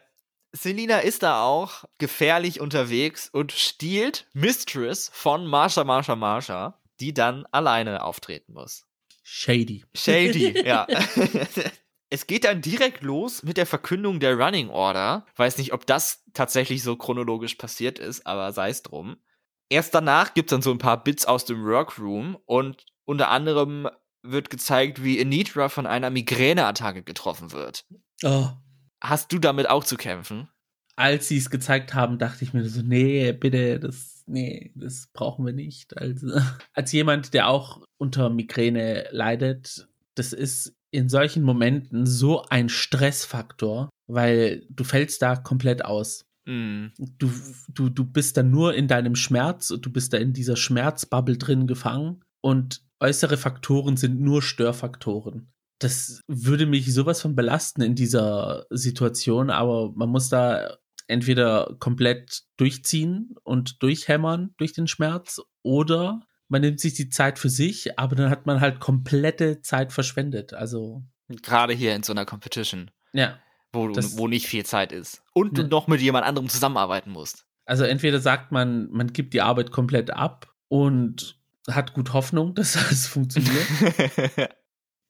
[0.53, 7.45] Selina ist da auch gefährlich unterwegs und stiehlt Mistress von Marsha, Marsha, Marsha, die dann
[7.51, 8.87] alleine auftreten muss.
[9.25, 9.85] Shady.
[9.95, 10.87] Shady, ja.
[12.11, 15.27] es geht dann direkt los mit der Verkündung der Running Order.
[15.37, 19.17] Weiß nicht, ob das tatsächlich so chronologisch passiert ist, aber sei es drum.
[19.71, 23.89] Erst danach gibt es dann so ein paar Bits aus dem Workroom und unter anderem
[24.23, 27.87] wird gezeigt, wie Anitra von einer Migräneattacke getroffen wird.
[28.23, 28.49] Oh.
[29.01, 30.49] Hast du damit auch zu kämpfen?
[30.97, 35.47] Als sie es gezeigt haben, dachte ich mir so, nee, bitte, das nee, das brauchen
[35.47, 35.97] wir nicht.
[35.97, 36.29] Also,
[36.73, 43.91] als jemand, der auch unter Migräne leidet, das ist in solchen Momenten so ein Stressfaktor,
[44.07, 46.25] weil du fällst da komplett aus.
[46.47, 46.89] Mm.
[47.19, 47.31] Du,
[47.69, 51.67] du, du bist da nur in deinem Schmerz, du bist da in dieser Schmerzbubble drin
[51.67, 55.51] gefangen und äußere Faktoren sind nur Störfaktoren.
[55.81, 62.43] Das würde mich sowas von belasten in dieser Situation, aber man muss da entweder komplett
[62.57, 68.17] durchziehen und durchhämmern durch den Schmerz oder man nimmt sich die Zeit für sich, aber
[68.17, 70.55] dann hat man halt komplette Zeit verschwendet.
[70.55, 71.03] Also.
[71.29, 72.91] Gerade hier in so einer Competition.
[73.13, 73.39] Ja.
[73.73, 75.23] Wo, das, wo nicht viel Zeit ist.
[75.33, 75.65] Und ja.
[75.65, 77.47] du noch mit jemand anderem zusammenarbeiten musst.
[77.65, 82.75] Also entweder sagt man, man gibt die Arbeit komplett ab und hat gut Hoffnung, dass
[82.75, 83.67] das funktioniert.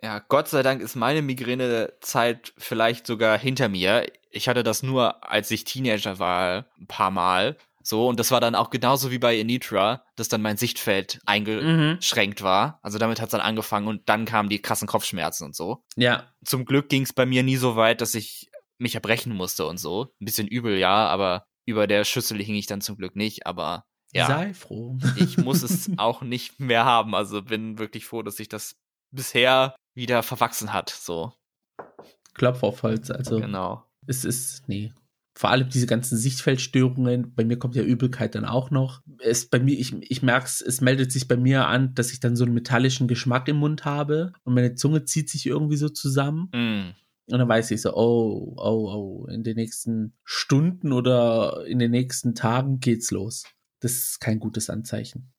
[0.04, 4.06] ja, Gott sei Dank ist meine Migränezeit vielleicht sogar hinter mir.
[4.30, 7.56] Ich hatte das nur, als ich Teenager war, ein paar Mal.
[7.82, 12.40] So, und das war dann auch genauso wie bei Anitra, dass dann mein Sichtfeld eingeschränkt
[12.40, 12.44] mhm.
[12.44, 12.80] war.
[12.82, 15.82] Also damit hat es dann angefangen und dann kamen die krassen Kopfschmerzen und so.
[15.96, 16.30] Ja.
[16.44, 19.78] Zum Glück ging es bei mir nie so weit, dass ich mich erbrechen musste und
[19.78, 20.12] so.
[20.20, 23.86] Ein bisschen übel, ja, aber über der Schüssel hing ich dann zum Glück nicht, aber
[24.12, 24.26] ja.
[24.26, 24.98] Sei froh.
[25.16, 27.14] ich muss es auch nicht mehr haben.
[27.14, 28.76] Also bin wirklich froh, dass sich das
[29.10, 30.90] bisher wieder verwachsen hat.
[30.90, 31.32] So.
[32.34, 33.40] Klopf auf Holz, also.
[33.40, 33.84] Genau.
[34.06, 34.92] Es ist, nee.
[35.36, 39.02] Vor allem diese ganzen Sichtfeldstörungen, bei mir kommt ja Übelkeit dann auch noch.
[39.18, 42.20] Es bei mir, ich, ich merke es, es meldet sich bei mir an, dass ich
[42.20, 45.88] dann so einen metallischen Geschmack im Mund habe und meine Zunge zieht sich irgendwie so
[45.88, 46.50] zusammen.
[46.52, 46.94] Mm.
[47.32, 51.90] Und dann weiß ich so, oh, oh, oh, in den nächsten Stunden oder in den
[51.90, 53.44] nächsten Tagen geht's los.
[53.80, 55.33] Das ist kein gutes Anzeichen.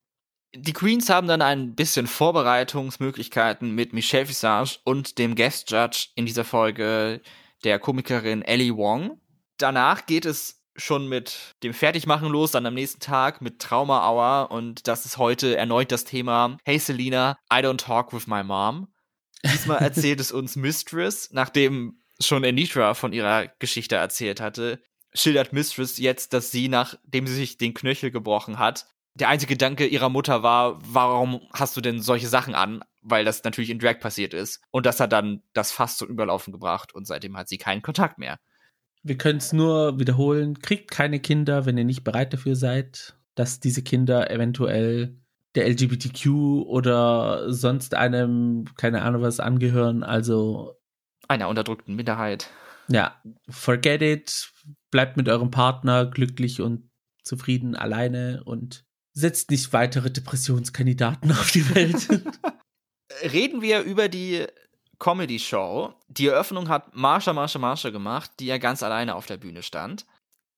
[0.58, 6.24] Die Queens haben dann ein bisschen Vorbereitungsmöglichkeiten mit Michelle Visage und dem Guest Judge in
[6.24, 7.20] dieser Folge,
[7.64, 9.20] der Komikerin Ellie Wong.
[9.58, 14.50] Danach geht es schon mit dem Fertigmachen los, dann am nächsten Tag mit Trauma Hour
[14.50, 18.88] und das ist heute erneut das Thema Hey Selina, I don't talk with my mom.
[19.44, 25.98] Diesmal erzählt es uns Mistress, nachdem schon Anitra von ihrer Geschichte erzählt hatte, schildert Mistress
[25.98, 28.86] jetzt, dass sie, nachdem sie sich den Knöchel gebrochen hat,
[29.18, 32.82] der einzige Gedanke ihrer Mutter war, warum hast du denn solche Sachen an?
[33.00, 34.60] Weil das natürlich in Drag passiert ist.
[34.70, 38.18] Und das hat dann das Fass zum Überlaufen gebracht und seitdem hat sie keinen Kontakt
[38.18, 38.38] mehr.
[39.02, 43.60] Wir können es nur wiederholen, kriegt keine Kinder, wenn ihr nicht bereit dafür seid, dass
[43.60, 45.16] diese Kinder eventuell
[45.54, 46.26] der LGBTQ
[46.66, 50.02] oder sonst einem, keine Ahnung was, angehören.
[50.02, 50.74] Also
[51.28, 52.50] einer unterdrückten Minderheit.
[52.88, 54.52] Ja, forget it,
[54.90, 56.90] bleibt mit eurem Partner glücklich und
[57.22, 58.85] zufrieden alleine und
[59.16, 62.06] setzt nicht weitere Depressionskandidaten auf die Welt.
[63.32, 64.46] Reden wir über die
[64.98, 65.94] Comedy Show.
[66.08, 70.04] Die Eröffnung hat Marsha, Marsha, Marsha gemacht, die ja ganz alleine auf der Bühne stand.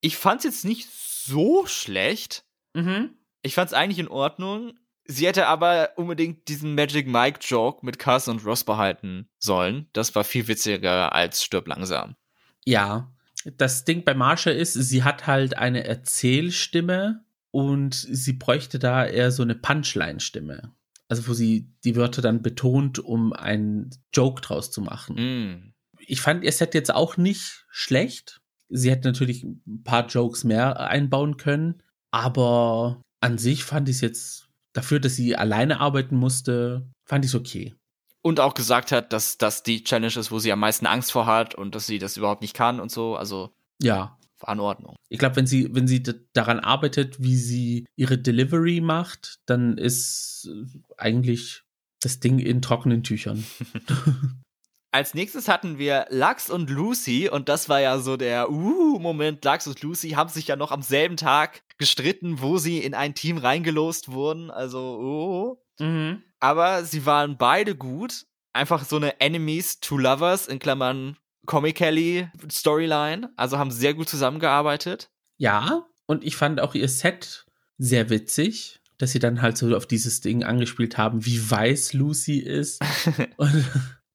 [0.00, 2.44] Ich fand's jetzt nicht so schlecht.
[2.74, 3.10] Mhm.
[3.42, 4.74] Ich fand's eigentlich in Ordnung.
[5.04, 9.88] Sie hätte aber unbedingt diesen Magic Mike Joke mit Carson und Ross behalten sollen.
[9.92, 12.16] Das war viel witziger als Stirb langsam.
[12.64, 13.12] Ja,
[13.44, 19.30] das Ding bei Marsha ist, sie hat halt eine Erzählstimme und sie bräuchte da eher
[19.30, 20.72] so eine Punchline-Stimme.
[21.08, 25.16] Also wo sie die Wörter dann betont, um einen Joke draus zu machen.
[25.16, 25.74] Mm.
[26.06, 28.40] Ich fand ihr Set jetzt auch nicht schlecht.
[28.68, 34.00] Sie hätte natürlich ein paar Jokes mehr einbauen können, aber an sich fand ich es
[34.02, 37.74] jetzt dafür, dass sie alleine arbeiten musste, fand ich es okay.
[38.20, 41.24] Und auch gesagt hat, dass das die Challenge ist, wo sie am meisten Angst vor
[41.24, 43.16] hat und dass sie das überhaupt nicht kann und so.
[43.16, 44.96] Also ja, war in Ordnung.
[45.08, 50.50] Ich glaube, wenn sie, wenn sie daran arbeitet, wie sie ihre Delivery macht, dann ist
[50.96, 51.62] eigentlich
[52.00, 53.44] das Ding in trockenen Tüchern.
[54.90, 59.44] Als nächstes hatten wir Lux und Lucy und das war ja so der Uh-Moment.
[59.44, 63.14] Lux und Lucy haben sich ja noch am selben Tag gestritten, wo sie in ein
[63.14, 64.50] Team reingelost wurden.
[64.50, 65.84] Also, oh.
[65.84, 66.22] Mhm.
[66.40, 68.24] Aber sie waren beide gut.
[68.54, 71.18] Einfach so eine Enemies to Lovers in Klammern
[71.48, 73.30] Comically Storyline.
[73.36, 75.10] Also haben sehr gut zusammengearbeitet.
[75.38, 77.46] Ja, und ich fand auch ihr Set
[77.78, 82.38] sehr witzig, dass sie dann halt so auf dieses Ding angespielt haben, wie weiß Lucy
[82.38, 82.82] ist.
[83.38, 83.64] und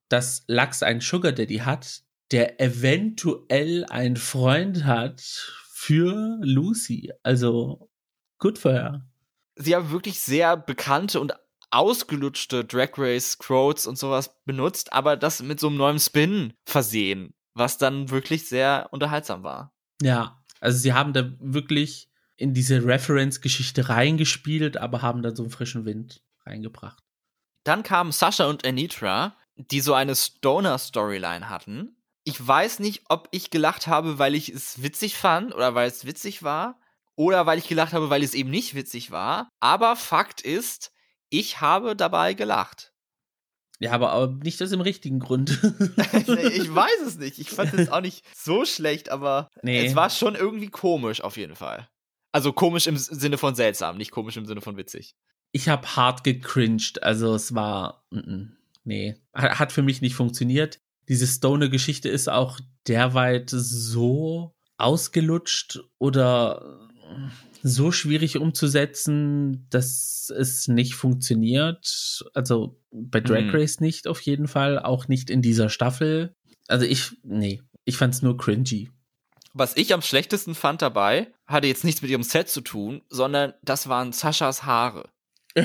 [0.10, 7.12] dass Lux einen Sugar Daddy hat, der eventuell einen Freund hat für Lucy.
[7.24, 7.89] Also,
[8.38, 9.08] good for her.
[9.56, 11.34] Sie haben wirklich sehr bekannte und
[11.73, 17.33] ausgelutschte Drag Race Quotes und sowas benutzt, aber das mit so einem neuen Spin versehen,
[17.53, 19.73] was dann wirklich sehr unterhaltsam war.
[20.01, 25.51] Ja, also sie haben da wirklich in diese Reference-Geschichte reingespielt, aber haben da so einen
[25.51, 27.03] frischen Wind reingebracht.
[27.63, 31.95] Dann kamen Sascha und Anitra, die so eine Stoner-Storyline hatten.
[32.23, 36.05] Ich weiß nicht, ob ich gelacht habe, weil ich es witzig fand oder weil es
[36.05, 36.79] witzig war
[37.15, 39.49] oder weil ich gelacht habe, weil es eben nicht witzig war.
[39.59, 40.92] Aber Fakt ist,
[41.34, 42.93] ich habe dabei gelacht.
[43.80, 45.50] Ja, aber, nicht aus dem richtigen Grund.
[45.52, 45.58] ich
[46.76, 47.39] weiß es nicht.
[47.39, 49.86] Ich fand es auch nicht so schlecht, aber nee.
[49.86, 51.89] es war schon irgendwie komisch auf jeden Fall.
[52.32, 55.15] Also komisch im Sinne von seltsam, nicht komisch im Sinne von witzig.
[55.52, 58.06] Ich habe hart gecringed, also es war
[58.84, 60.80] nee, hat für mich nicht funktioniert.
[61.10, 66.89] Diese Stoner-Geschichte ist auch derweit so ausgelutscht oder
[67.62, 72.24] so schwierig umzusetzen, dass es nicht funktioniert.
[72.34, 73.86] Also bei Drag Race mhm.
[73.86, 76.36] nicht auf jeden Fall, auch nicht in dieser Staffel.
[76.68, 78.89] Also ich, nee, ich fand's nur cringy.
[79.54, 83.54] Was ich am schlechtesten fand dabei, hatte jetzt nichts mit ihrem Set zu tun, sondern
[83.62, 85.10] das waren Saschas Haare.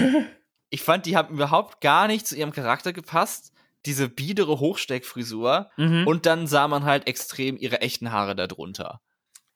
[0.70, 3.52] ich fand, die haben überhaupt gar nicht zu ihrem Charakter gepasst.
[3.86, 5.70] Diese biedere Hochsteckfrisur.
[5.76, 6.06] Mhm.
[6.06, 9.00] Und dann sah man halt extrem ihre echten Haare darunter.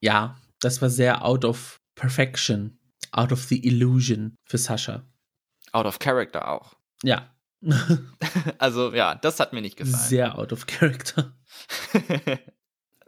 [0.00, 2.78] Ja, das war sehr out of perfection,
[3.10, 5.04] out of the illusion für Sascha.
[5.72, 6.74] Out of character auch.
[7.04, 7.34] Ja.
[8.58, 9.96] also ja, das hat mir nicht gefallen.
[9.96, 11.36] Sehr out of character.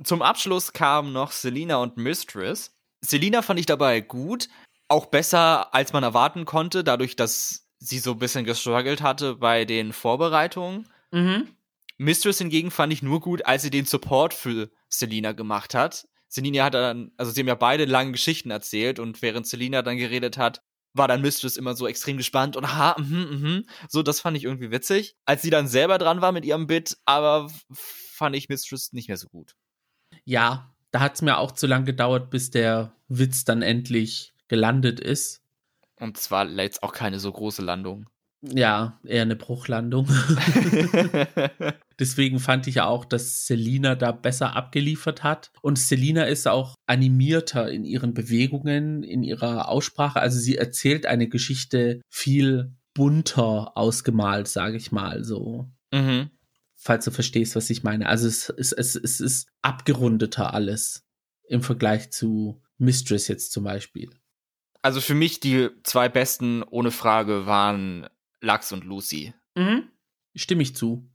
[0.03, 2.77] Zum Abschluss kamen noch Selina und Mistress.
[3.01, 4.49] Selina fand ich dabei gut,
[4.89, 9.65] auch besser, als man erwarten konnte, dadurch, dass sie so ein bisschen gestruggelt hatte bei
[9.65, 10.89] den Vorbereitungen.
[11.13, 11.49] Mhm.
[11.97, 16.07] Mistress hingegen fand ich nur gut, als sie den Support für Selina gemacht hat.
[16.35, 19.99] Selina hat dann, also sie haben ja beide lange Geschichten erzählt und während Selina dann
[19.99, 20.63] geredet hat,
[20.93, 23.67] war dann Mistress immer so extrem gespannt und ha, mhm, mhm.
[23.89, 25.17] So, das fand ich irgendwie witzig.
[25.27, 29.17] Als sie dann selber dran war mit ihrem Bit, aber fand ich Mistress nicht mehr
[29.17, 29.55] so gut.
[30.25, 34.99] Ja, da hat es mir auch zu lang gedauert, bis der Witz dann endlich gelandet
[34.99, 35.41] ist.
[36.01, 38.09] Und zwar jetzt auch keine so große Landung.
[38.53, 40.07] Ja, eher eine Bruchlandung.
[41.99, 45.51] Deswegen fand ich ja auch, dass Selina da besser abgeliefert hat.
[45.63, 50.21] Und Selina ist auch animierter in ihren Bewegungen, in ihrer Aussprache.
[50.21, 55.71] Also sie erzählt eine Geschichte viel bunter ausgemalt, sage ich mal so.
[55.93, 56.31] Mhm.
[56.75, 58.09] Falls du verstehst, was ich meine.
[58.09, 61.05] Also es, es, es, es ist abgerundeter alles
[61.49, 64.11] im Vergleich zu Mistress jetzt zum Beispiel.
[64.83, 68.07] Also für mich die zwei besten ohne Frage waren
[68.45, 69.35] Lachs und Lucy.
[69.57, 69.89] Mhm.
[70.35, 71.11] Stimme ich zu.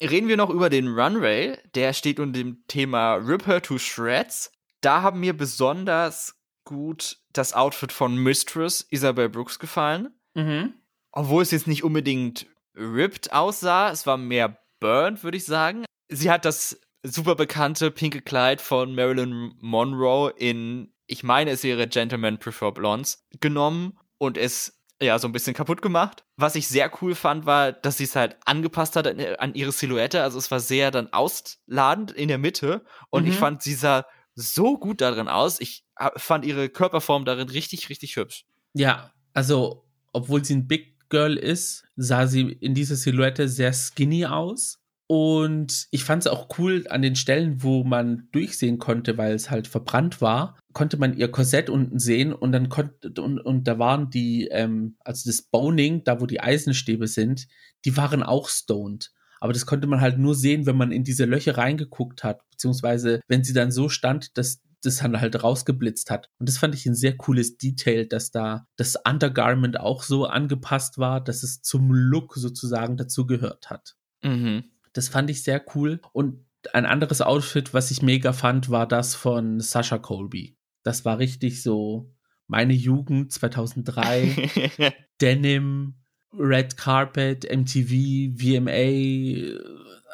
[0.00, 1.58] Reden wir noch über den Runway.
[1.74, 4.52] Der steht unter dem Thema Rip Her to Shreds.
[4.80, 10.14] Da haben mir besonders gut das Outfit von Mistress Isabel Brooks gefallen.
[10.34, 10.74] Mhm.
[11.12, 15.84] Obwohl es jetzt nicht unbedingt ripped aussah, es war mehr burned, würde ich sagen.
[16.08, 21.86] Sie hat das super bekannte pinke Kleid von Marilyn Monroe in, ich meine, es wäre
[21.86, 26.24] Gentlemen Prefer Blondes, genommen und es ja so ein bisschen kaputt gemacht.
[26.36, 29.72] Was ich sehr cool fand, war, dass sie es halt angepasst hat an, an ihre
[29.72, 30.22] Silhouette.
[30.22, 33.28] Also es war sehr dann ausladend in der Mitte und Mhm.
[33.30, 35.60] ich fand, sie sah so gut darin aus.
[35.60, 38.44] Ich äh, fand ihre Körperform darin richtig, richtig hübsch.
[38.72, 44.26] Ja, also, obwohl sie ein Big Girl ist, sah sie in dieser Silhouette sehr skinny
[44.26, 44.80] aus.
[45.06, 49.50] Und ich fand es auch cool an den Stellen, wo man durchsehen konnte, weil es
[49.50, 53.78] halt verbrannt war, konnte man ihr Korsett unten sehen und dann konnte, und, und da
[53.78, 57.46] waren die, ähm, also das Boning, da wo die Eisenstäbe sind,
[57.84, 59.12] die waren auch stoned.
[59.40, 63.20] Aber das konnte man halt nur sehen, wenn man in diese Löcher reingeguckt hat, beziehungsweise
[63.28, 66.30] wenn sie dann so stand, dass das dann halt rausgeblitzt hat.
[66.38, 70.98] Und das fand ich ein sehr cooles Detail, dass da das Undergarment auch so angepasst
[70.98, 73.96] war, dass es zum Look sozusagen dazu gehört hat.
[74.22, 74.64] Mhm.
[74.94, 76.00] Das fand ich sehr cool.
[76.12, 80.56] Und ein anderes Outfit, was ich mega fand, war das von Sasha Colby.
[80.82, 82.10] Das war richtig so
[82.46, 84.94] meine Jugend 2003.
[85.20, 85.94] Denim,
[86.32, 89.58] Red Carpet, MTV, VMA.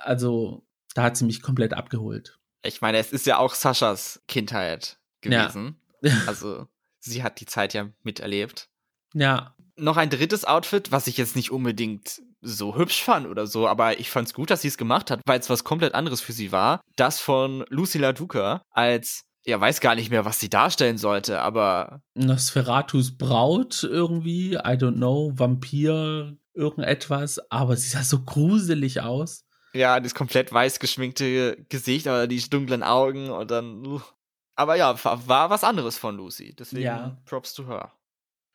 [0.02, 2.38] Also da hat sie mich komplett abgeholt.
[2.64, 5.46] ich meine, es ist ja auch Saschas Kindheit Ja.
[5.46, 5.76] gewesen.
[6.26, 6.66] Also
[6.98, 8.68] sie hat die Zeit ja miterlebt.
[9.12, 13.68] Ja, Noch ein drittes Outfit, was ich jetzt nicht unbedingt so hübsch fand oder so,
[13.68, 16.32] aber ich fand's gut, dass sie es gemacht hat, weil es was komplett anderes für
[16.32, 16.80] sie war.
[16.96, 22.02] Das von Lucy LaDuca als, ja, weiß gar nicht mehr, was sie darstellen sollte, aber
[22.14, 29.44] Nosferatus Braut irgendwie, I don't know, Vampir, irgendetwas, aber sie sah so gruselig aus.
[29.72, 33.86] ja, das komplett weiß geschminkte Gesicht, aber die dunklen Augen und dann.
[33.86, 34.00] Uh.
[34.56, 36.54] Aber ja, war, war was anderes von Lucy.
[36.58, 37.16] Deswegen Ja.
[37.24, 37.92] Props to her.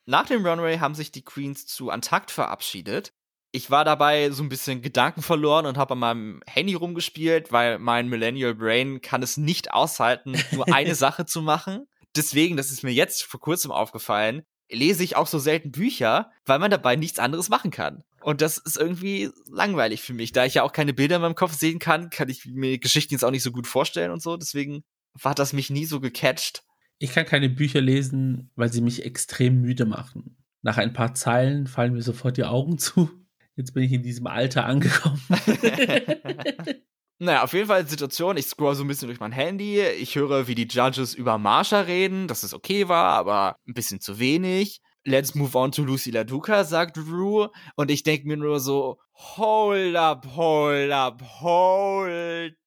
[0.05, 3.11] Nach dem Runway haben sich die Queens zu Antakt verabschiedet.
[3.55, 7.79] Ich war dabei so ein bisschen Gedanken verloren und habe an meinem Handy rumgespielt, weil
[7.79, 11.87] mein Millennial Brain kann es nicht aushalten, nur eine Sache zu machen.
[12.17, 16.59] Deswegen, das ist mir jetzt vor kurzem aufgefallen, lese ich auch so selten Bücher, weil
[16.59, 18.03] man dabei nichts anderes machen kann.
[18.21, 20.33] Und das ist irgendwie langweilig für mich.
[20.33, 23.13] Da ich ja auch keine Bilder in meinem Kopf sehen kann, kann ich mir Geschichten
[23.13, 24.35] jetzt auch nicht so gut vorstellen und so.
[24.35, 24.83] Deswegen
[25.23, 26.65] hat das mich nie so gecatcht.
[26.99, 30.43] Ich kann keine Bücher lesen, weil sie mich extrem müde machen.
[30.61, 33.09] Nach ein paar Zeilen fallen mir sofort die Augen zu.
[33.55, 35.21] Jetzt bin ich in diesem Alter angekommen.
[37.17, 40.47] Naja, auf jeden Fall Situation, ich scroll so ein bisschen durch mein Handy, ich höre,
[40.47, 44.81] wie die Judges über Marsha reden, dass es okay war, aber ein bisschen zu wenig.
[45.05, 47.47] Let's move on to Lucy LaDuca, sagt Drew.
[47.77, 52.57] Und ich denke mir nur so, hold up, hold up, hold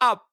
[0.00, 0.26] up.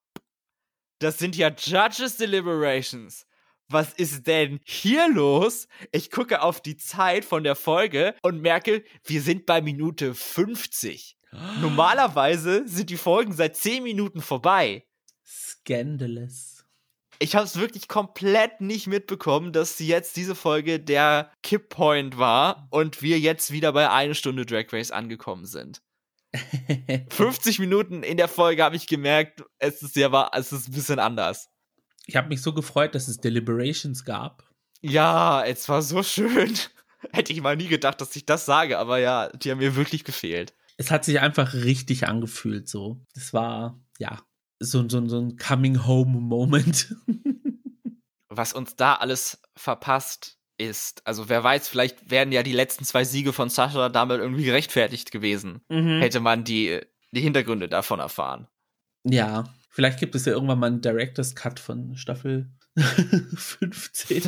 [0.98, 3.26] Das sind ja Judges Deliberations.
[3.68, 5.66] Was ist denn hier los?
[5.90, 11.16] Ich gucke auf die Zeit von der Folge und merke, wir sind bei Minute 50.
[11.60, 14.86] Normalerweise sind die Folgen seit 10 Minuten vorbei.
[15.24, 16.64] Scandalous.
[17.18, 23.00] Ich habe es wirklich komplett nicht mitbekommen, dass jetzt diese Folge der Kipppoint war und
[23.02, 25.82] wir jetzt wieder bei eine Stunde Drag Race angekommen sind.
[27.10, 30.98] 50 Minuten in der Folge habe ich gemerkt, es ist ja es ist ein bisschen
[30.98, 31.48] anders.
[32.06, 34.48] Ich habe mich so gefreut, dass es Deliberations gab.
[34.80, 36.54] Ja, es war so schön.
[37.12, 40.04] Hätte ich mal nie gedacht, dass ich das sage, aber ja, die haben mir wirklich
[40.04, 40.54] gefehlt.
[40.76, 43.00] Es hat sich einfach richtig angefühlt so.
[43.14, 44.20] Es war, ja,
[44.60, 46.94] so, so, so ein Coming-Home-Moment.
[48.28, 53.04] Was uns da alles verpasst ist, also wer weiß, vielleicht wären ja die letzten zwei
[53.04, 55.62] Siege von Sascha damit irgendwie gerechtfertigt gewesen.
[55.68, 56.00] Mhm.
[56.00, 56.80] Hätte man die,
[57.12, 58.48] die Hintergründe davon erfahren.
[59.04, 59.44] Ja,
[59.76, 64.22] vielleicht gibt es ja irgendwann mal einen Director's Cut von Staffel 15.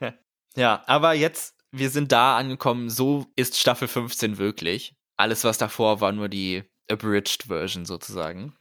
[0.56, 4.94] ja, aber jetzt, wir sind da angekommen, so ist Staffel 15 wirklich.
[5.16, 8.54] Alles, was davor war, nur die abridged Version sozusagen.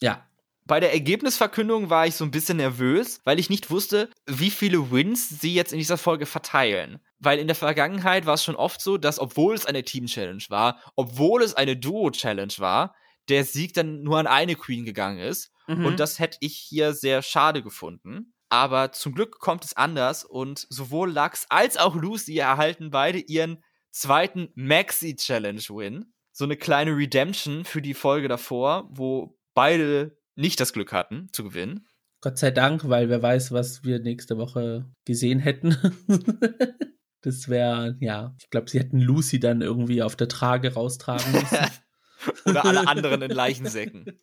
[0.00, 0.26] Ja.
[0.66, 4.90] Bei der Ergebnisverkündung war ich so ein bisschen nervös, weil ich nicht wusste, wie viele
[4.90, 7.00] Wins sie jetzt in dieser Folge verteilen.
[7.20, 10.80] Weil in der Vergangenheit war es schon oft so, dass obwohl es eine Team-Challenge war,
[10.96, 12.94] obwohl es eine Duo-Challenge war,
[13.28, 15.52] der Sieg dann nur an eine Queen gegangen ist.
[15.78, 15.86] Mhm.
[15.86, 18.34] Und das hätte ich hier sehr schade gefunden.
[18.48, 23.62] Aber zum Glück kommt es anders und sowohl Lux als auch Lucy erhalten beide ihren
[23.92, 26.12] zweiten Maxi-Challenge-Win.
[26.32, 31.44] So eine kleine Redemption für die Folge davor, wo beide nicht das Glück hatten zu
[31.44, 31.86] gewinnen.
[32.20, 35.76] Gott sei Dank, weil wer weiß, was wir nächste Woche gesehen hätten.
[37.22, 41.58] das wäre, ja, ich glaube, sie hätten Lucy dann irgendwie auf der Trage raustragen müssen.
[42.44, 44.18] Oder alle anderen in Leichensäcken.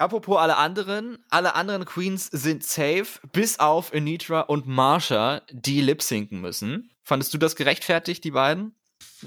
[0.00, 6.40] Apropos alle anderen, alle anderen Queens sind safe, bis auf Anitra und Marsha, die lip-sinken
[6.40, 6.90] müssen.
[7.02, 8.74] Fandest du das gerechtfertigt, die beiden?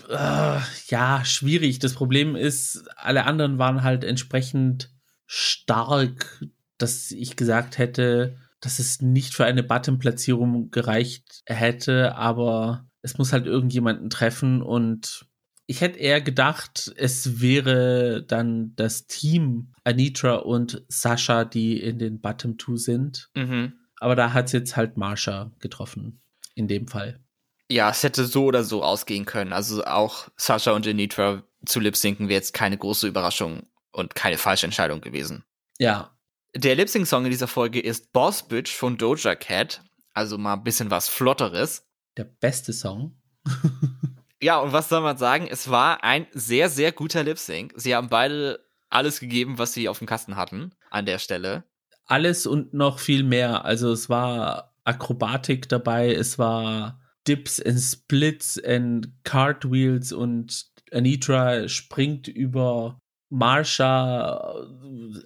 [0.10, 1.78] Uh, ja, schwierig.
[1.78, 4.90] Das Problem ist, alle anderen waren halt entsprechend
[5.28, 6.44] stark,
[6.80, 13.32] dass ich gesagt hätte, dass es nicht für eine Button-Platzierung gereicht hätte, aber es muss
[13.32, 15.28] halt irgendjemanden treffen und
[15.66, 22.20] ich hätte eher gedacht, es wäre dann das Team Anitra und Sascha, die in den
[22.20, 23.30] Bottom Two sind.
[23.36, 23.74] Mhm.
[24.00, 26.22] Aber da hat es jetzt halt Marsha getroffen,
[26.56, 27.24] in dem Fall.
[27.72, 29.54] Ja, es hätte so oder so ausgehen können.
[29.54, 34.66] Also auch Sascha und Anitra zu lip-sinken wäre jetzt keine große Überraschung und keine falsche
[34.66, 35.46] Entscheidung gewesen.
[35.80, 36.18] Ja.
[36.56, 39.82] Der Lip-Sync-Song in dieser Folge ist Boss Bitch von Doja Cat.
[40.14, 41.88] Also mal ein bisschen was Flotteres.
[42.18, 43.20] Der beste Song.
[44.44, 45.48] Ja, und was soll man sagen?
[45.50, 47.72] Es war ein sehr, sehr guter Lip Sync.
[47.78, 51.64] Sie haben beide alles gegeben, was sie auf dem Kasten hatten an der Stelle.
[52.08, 53.64] Alles und noch viel mehr.
[53.64, 62.28] Also es war Akrobatik dabei, es war Dips and Splits and Cartwheels und Anitra springt
[62.28, 64.36] über Marsha.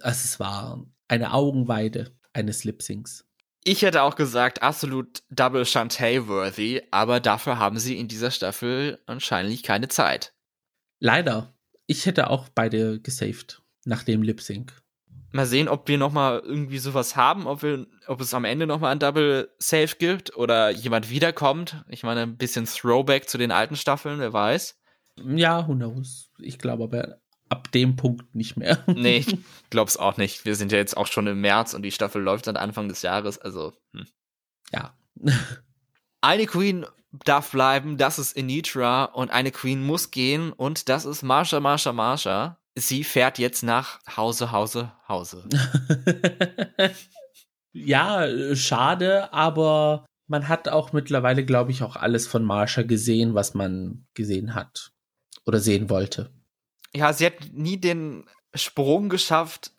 [0.00, 3.27] es war eine Augenweide eines Lip Syncs.
[3.64, 9.62] Ich hätte auch gesagt, absolut Double Shantae-worthy, aber dafür haben sie in dieser Staffel anscheinend
[9.62, 10.32] keine Zeit.
[11.00, 11.54] Leider.
[11.86, 14.72] Ich hätte auch beide gesaved nach dem Lip Sync.
[15.30, 18.66] Mal sehen, ob wir noch mal irgendwie sowas haben, ob, wir, ob es am Ende
[18.66, 21.84] noch mal ein Double Save gibt oder jemand wiederkommt.
[21.88, 24.78] Ich meine, ein bisschen Throwback zu den alten Staffeln, wer weiß.
[25.26, 26.30] Ja, who knows.
[26.38, 28.78] Ich glaube aber, ab dem Punkt nicht mehr.
[28.86, 29.38] nee, ich
[29.70, 30.44] glaub's auch nicht.
[30.44, 33.02] Wir sind ja jetzt auch schon im März und die Staffel läuft seit Anfang des
[33.02, 33.72] Jahres, also.
[33.92, 34.06] Hm.
[34.72, 34.94] Ja.
[36.20, 36.84] eine Queen
[37.24, 41.92] darf bleiben, das ist Anitra und eine Queen muss gehen und das ist Marsha, Marsha,
[41.92, 42.58] Marsha.
[42.74, 45.48] Sie fährt jetzt nach Hause, Hause, Hause.
[47.72, 53.54] ja, schade, aber man hat auch mittlerweile, glaube ich, auch alles von Marsha gesehen, was
[53.54, 54.92] man gesehen hat
[55.46, 56.30] oder sehen wollte
[56.94, 58.24] ja, sie hat nie den
[58.54, 59.72] Sprung geschafft,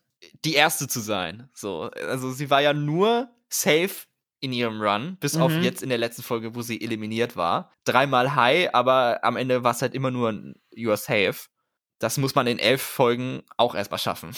[0.45, 1.49] die erste zu sein.
[1.53, 4.07] So, also sie war ja nur safe
[4.41, 5.41] in ihrem Run, bis mhm.
[5.41, 7.71] auf jetzt in der letzten Folge, wo sie eliminiert war.
[7.83, 11.49] Dreimal high, aber am Ende war es halt immer nur ein You're safe.
[11.97, 14.33] Das muss man in elf Folgen auch erstmal schaffen.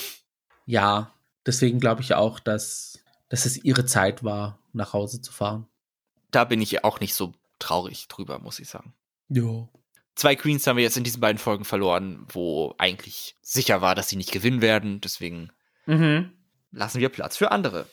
[0.66, 1.12] Ja,
[1.46, 2.98] deswegen glaube ich auch, dass,
[3.28, 5.68] dass es ihre Zeit war, nach Hause zu fahren.
[6.32, 8.94] Da bin ich auch nicht so traurig drüber, muss ich sagen.
[9.28, 9.68] Jo
[10.14, 14.08] zwei Queens haben wir jetzt in diesen beiden Folgen verloren, wo eigentlich sicher war, dass
[14.08, 15.00] sie nicht gewinnen werden.
[15.00, 15.50] Deswegen
[15.86, 16.32] mhm.
[16.70, 17.86] lassen wir Platz für andere.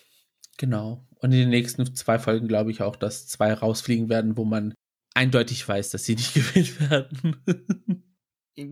[0.58, 1.06] Genau.
[1.22, 4.74] Und in den nächsten zwei Folgen glaube ich auch, dass zwei rausfliegen werden, wo man
[5.14, 8.04] eindeutig weiß, dass sie nicht gewinnen werden.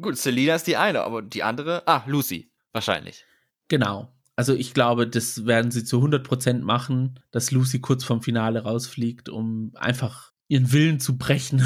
[0.02, 3.26] Gut, Selina ist die eine, aber die andere, ah, Lucy, wahrscheinlich.
[3.70, 4.14] Genau.
[4.36, 9.30] Also ich glaube, das werden sie zu 100% machen, dass Lucy kurz vorm Finale rausfliegt,
[9.30, 11.66] um einfach ihren Willen zu brechen.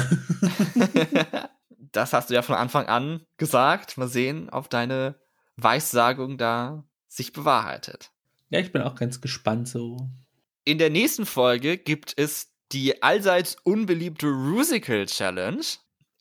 [1.92, 3.98] das hast du ja von Anfang an gesagt.
[3.98, 5.14] Mal sehen, ob deine
[5.56, 8.10] Weissagung da sich bewahrheitet.
[8.50, 10.08] Ja, ich bin auch ganz gespannt so.
[10.64, 15.64] In der nächsten Folge gibt es die allseits unbeliebte Rusical Challenge.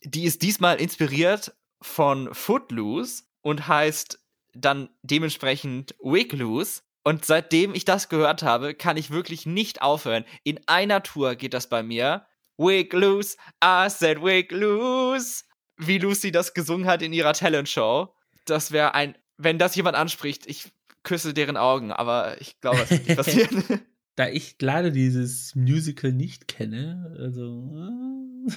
[0.03, 4.19] Die ist diesmal inspiriert von Footloose und heißt
[4.53, 6.81] dann dementsprechend Wig Loose.
[7.03, 10.25] Und seitdem ich das gehört habe, kann ich wirklich nicht aufhören.
[10.43, 12.25] In einer Tour geht das bei mir.
[12.57, 15.43] Wig loose, I said wig loose
[15.81, 18.13] wie Lucy das gesungen hat in ihrer Talent-Show.
[18.45, 20.71] Das wäre ein, wenn das jemand anspricht, ich
[21.03, 23.63] küsse deren Augen, aber ich glaube, das wird nicht passieren.
[24.15, 27.71] da ich leider dieses Musical nicht kenne, also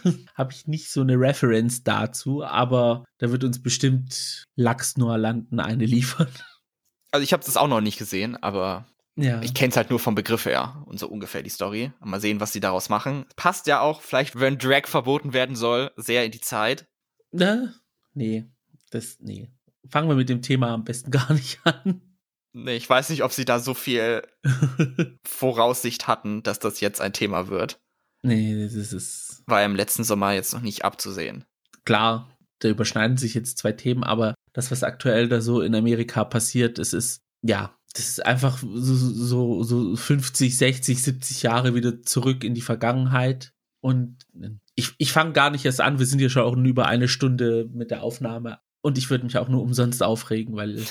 [0.04, 5.18] äh, habe ich nicht so eine Reference dazu, aber da wird uns bestimmt Lachs Noah
[5.18, 6.28] Landen eine liefern.
[7.10, 9.40] Also ich habe das auch noch nicht gesehen, aber Ja.
[9.42, 11.92] ich kenne es halt nur vom Begriff her und so ungefähr die Story.
[12.00, 13.24] Mal sehen, was sie daraus machen.
[13.36, 16.86] Passt ja auch, vielleicht, wenn Drag verboten werden soll, sehr in die Zeit.
[17.34, 17.74] Ne?
[18.14, 18.44] Nee,
[18.90, 19.50] das, nee.
[19.88, 22.00] Fangen wir mit dem Thema am besten gar nicht an.
[22.52, 24.22] Nee, ich weiß nicht, ob sie da so viel
[25.26, 27.80] Voraussicht hatten, dass das jetzt ein Thema wird.
[28.22, 31.44] nee, das ist War im letzten Sommer jetzt noch nicht abzusehen.
[31.84, 32.30] klar,
[32.60, 36.78] da überschneiden sich jetzt zwei Themen, aber das, was aktuell da so in Amerika passiert,
[36.78, 42.44] es ist, ja, das ist einfach so, so, so 50, 60, 70 Jahre wieder zurück
[42.44, 43.52] in die Vergangenheit.
[43.80, 44.18] Und
[44.74, 47.68] ich, ich fange gar nicht erst an, wir sind ja schon auch über eine Stunde
[47.72, 48.58] mit der Aufnahme.
[48.80, 50.82] Und ich würde mich auch nur umsonst aufregen, weil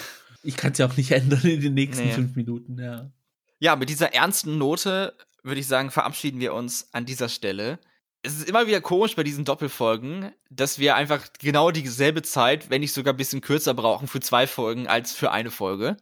[0.44, 2.12] ich kann es ja auch nicht ändern in den nächsten Nee.
[2.14, 3.12] fünf Minuten, ja.
[3.60, 5.14] Ja, mit dieser ernsten Note
[5.44, 7.80] würde ich sagen, verabschieden wir uns an dieser Stelle.
[8.26, 12.80] Es ist immer wieder komisch bei diesen Doppelfolgen, dass wir einfach genau dieselbe Zeit, wenn
[12.80, 15.98] nicht sogar ein bisschen kürzer brauchen für zwei Folgen als für eine Folge.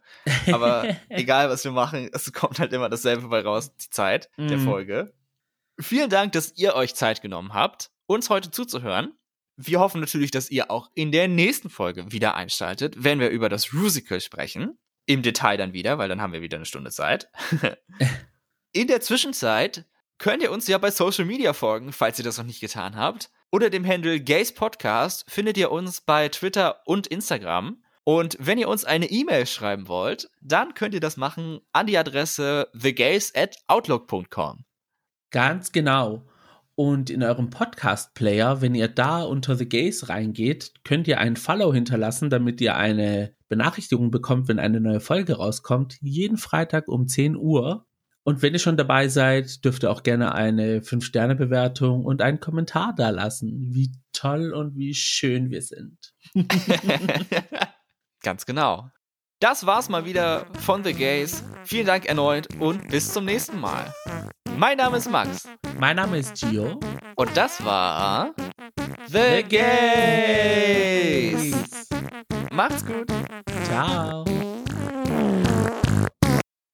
[0.52, 4.58] Aber egal, was wir machen, es kommt halt immer dasselbe bei raus, die Zeit der
[4.58, 4.64] Mhm.
[4.64, 5.12] Folge.
[5.82, 9.12] Vielen Dank, dass ihr euch Zeit genommen habt, uns heute zuzuhören.
[9.56, 13.48] Wir hoffen natürlich, dass ihr auch in der nächsten Folge wieder einschaltet, wenn wir über
[13.48, 14.78] das Rusical sprechen.
[15.06, 17.28] Im Detail dann wieder, weil dann haben wir wieder eine Stunde Zeit.
[18.72, 19.84] in der Zwischenzeit
[20.18, 23.30] könnt ihr uns ja bei Social Media folgen, falls ihr das noch nicht getan habt.
[23.50, 27.82] Unter dem Handle Gays Podcast findet ihr uns bei Twitter und Instagram.
[28.04, 31.98] Und wenn ihr uns eine E-Mail schreiben wollt, dann könnt ihr das machen an die
[31.98, 34.64] Adresse thegays at outlook.com.
[35.32, 36.22] Ganz genau.
[36.74, 41.72] Und in eurem Podcast-Player, wenn ihr da unter The Gays reingeht, könnt ihr einen Follow
[41.72, 45.98] hinterlassen, damit ihr eine Benachrichtigung bekommt, wenn eine neue Folge rauskommt.
[46.00, 47.86] Jeden Freitag um 10 Uhr.
[48.24, 52.94] Und wenn ihr schon dabei seid, dürft ihr auch gerne eine 5-Sterne-Bewertung und einen Kommentar
[52.96, 56.14] da lassen, wie toll und wie schön wir sind.
[58.22, 58.90] Ganz genau.
[59.40, 61.42] Das war's mal wieder von The Gays.
[61.64, 63.92] Vielen Dank erneut und bis zum nächsten Mal.
[64.62, 65.48] Mein Name ist Max
[65.80, 66.78] Mein Name ist Gio.
[67.16, 68.32] und das war
[69.08, 70.76] The Gays.
[72.52, 73.08] Macht's gut.
[73.64, 74.24] Ciao.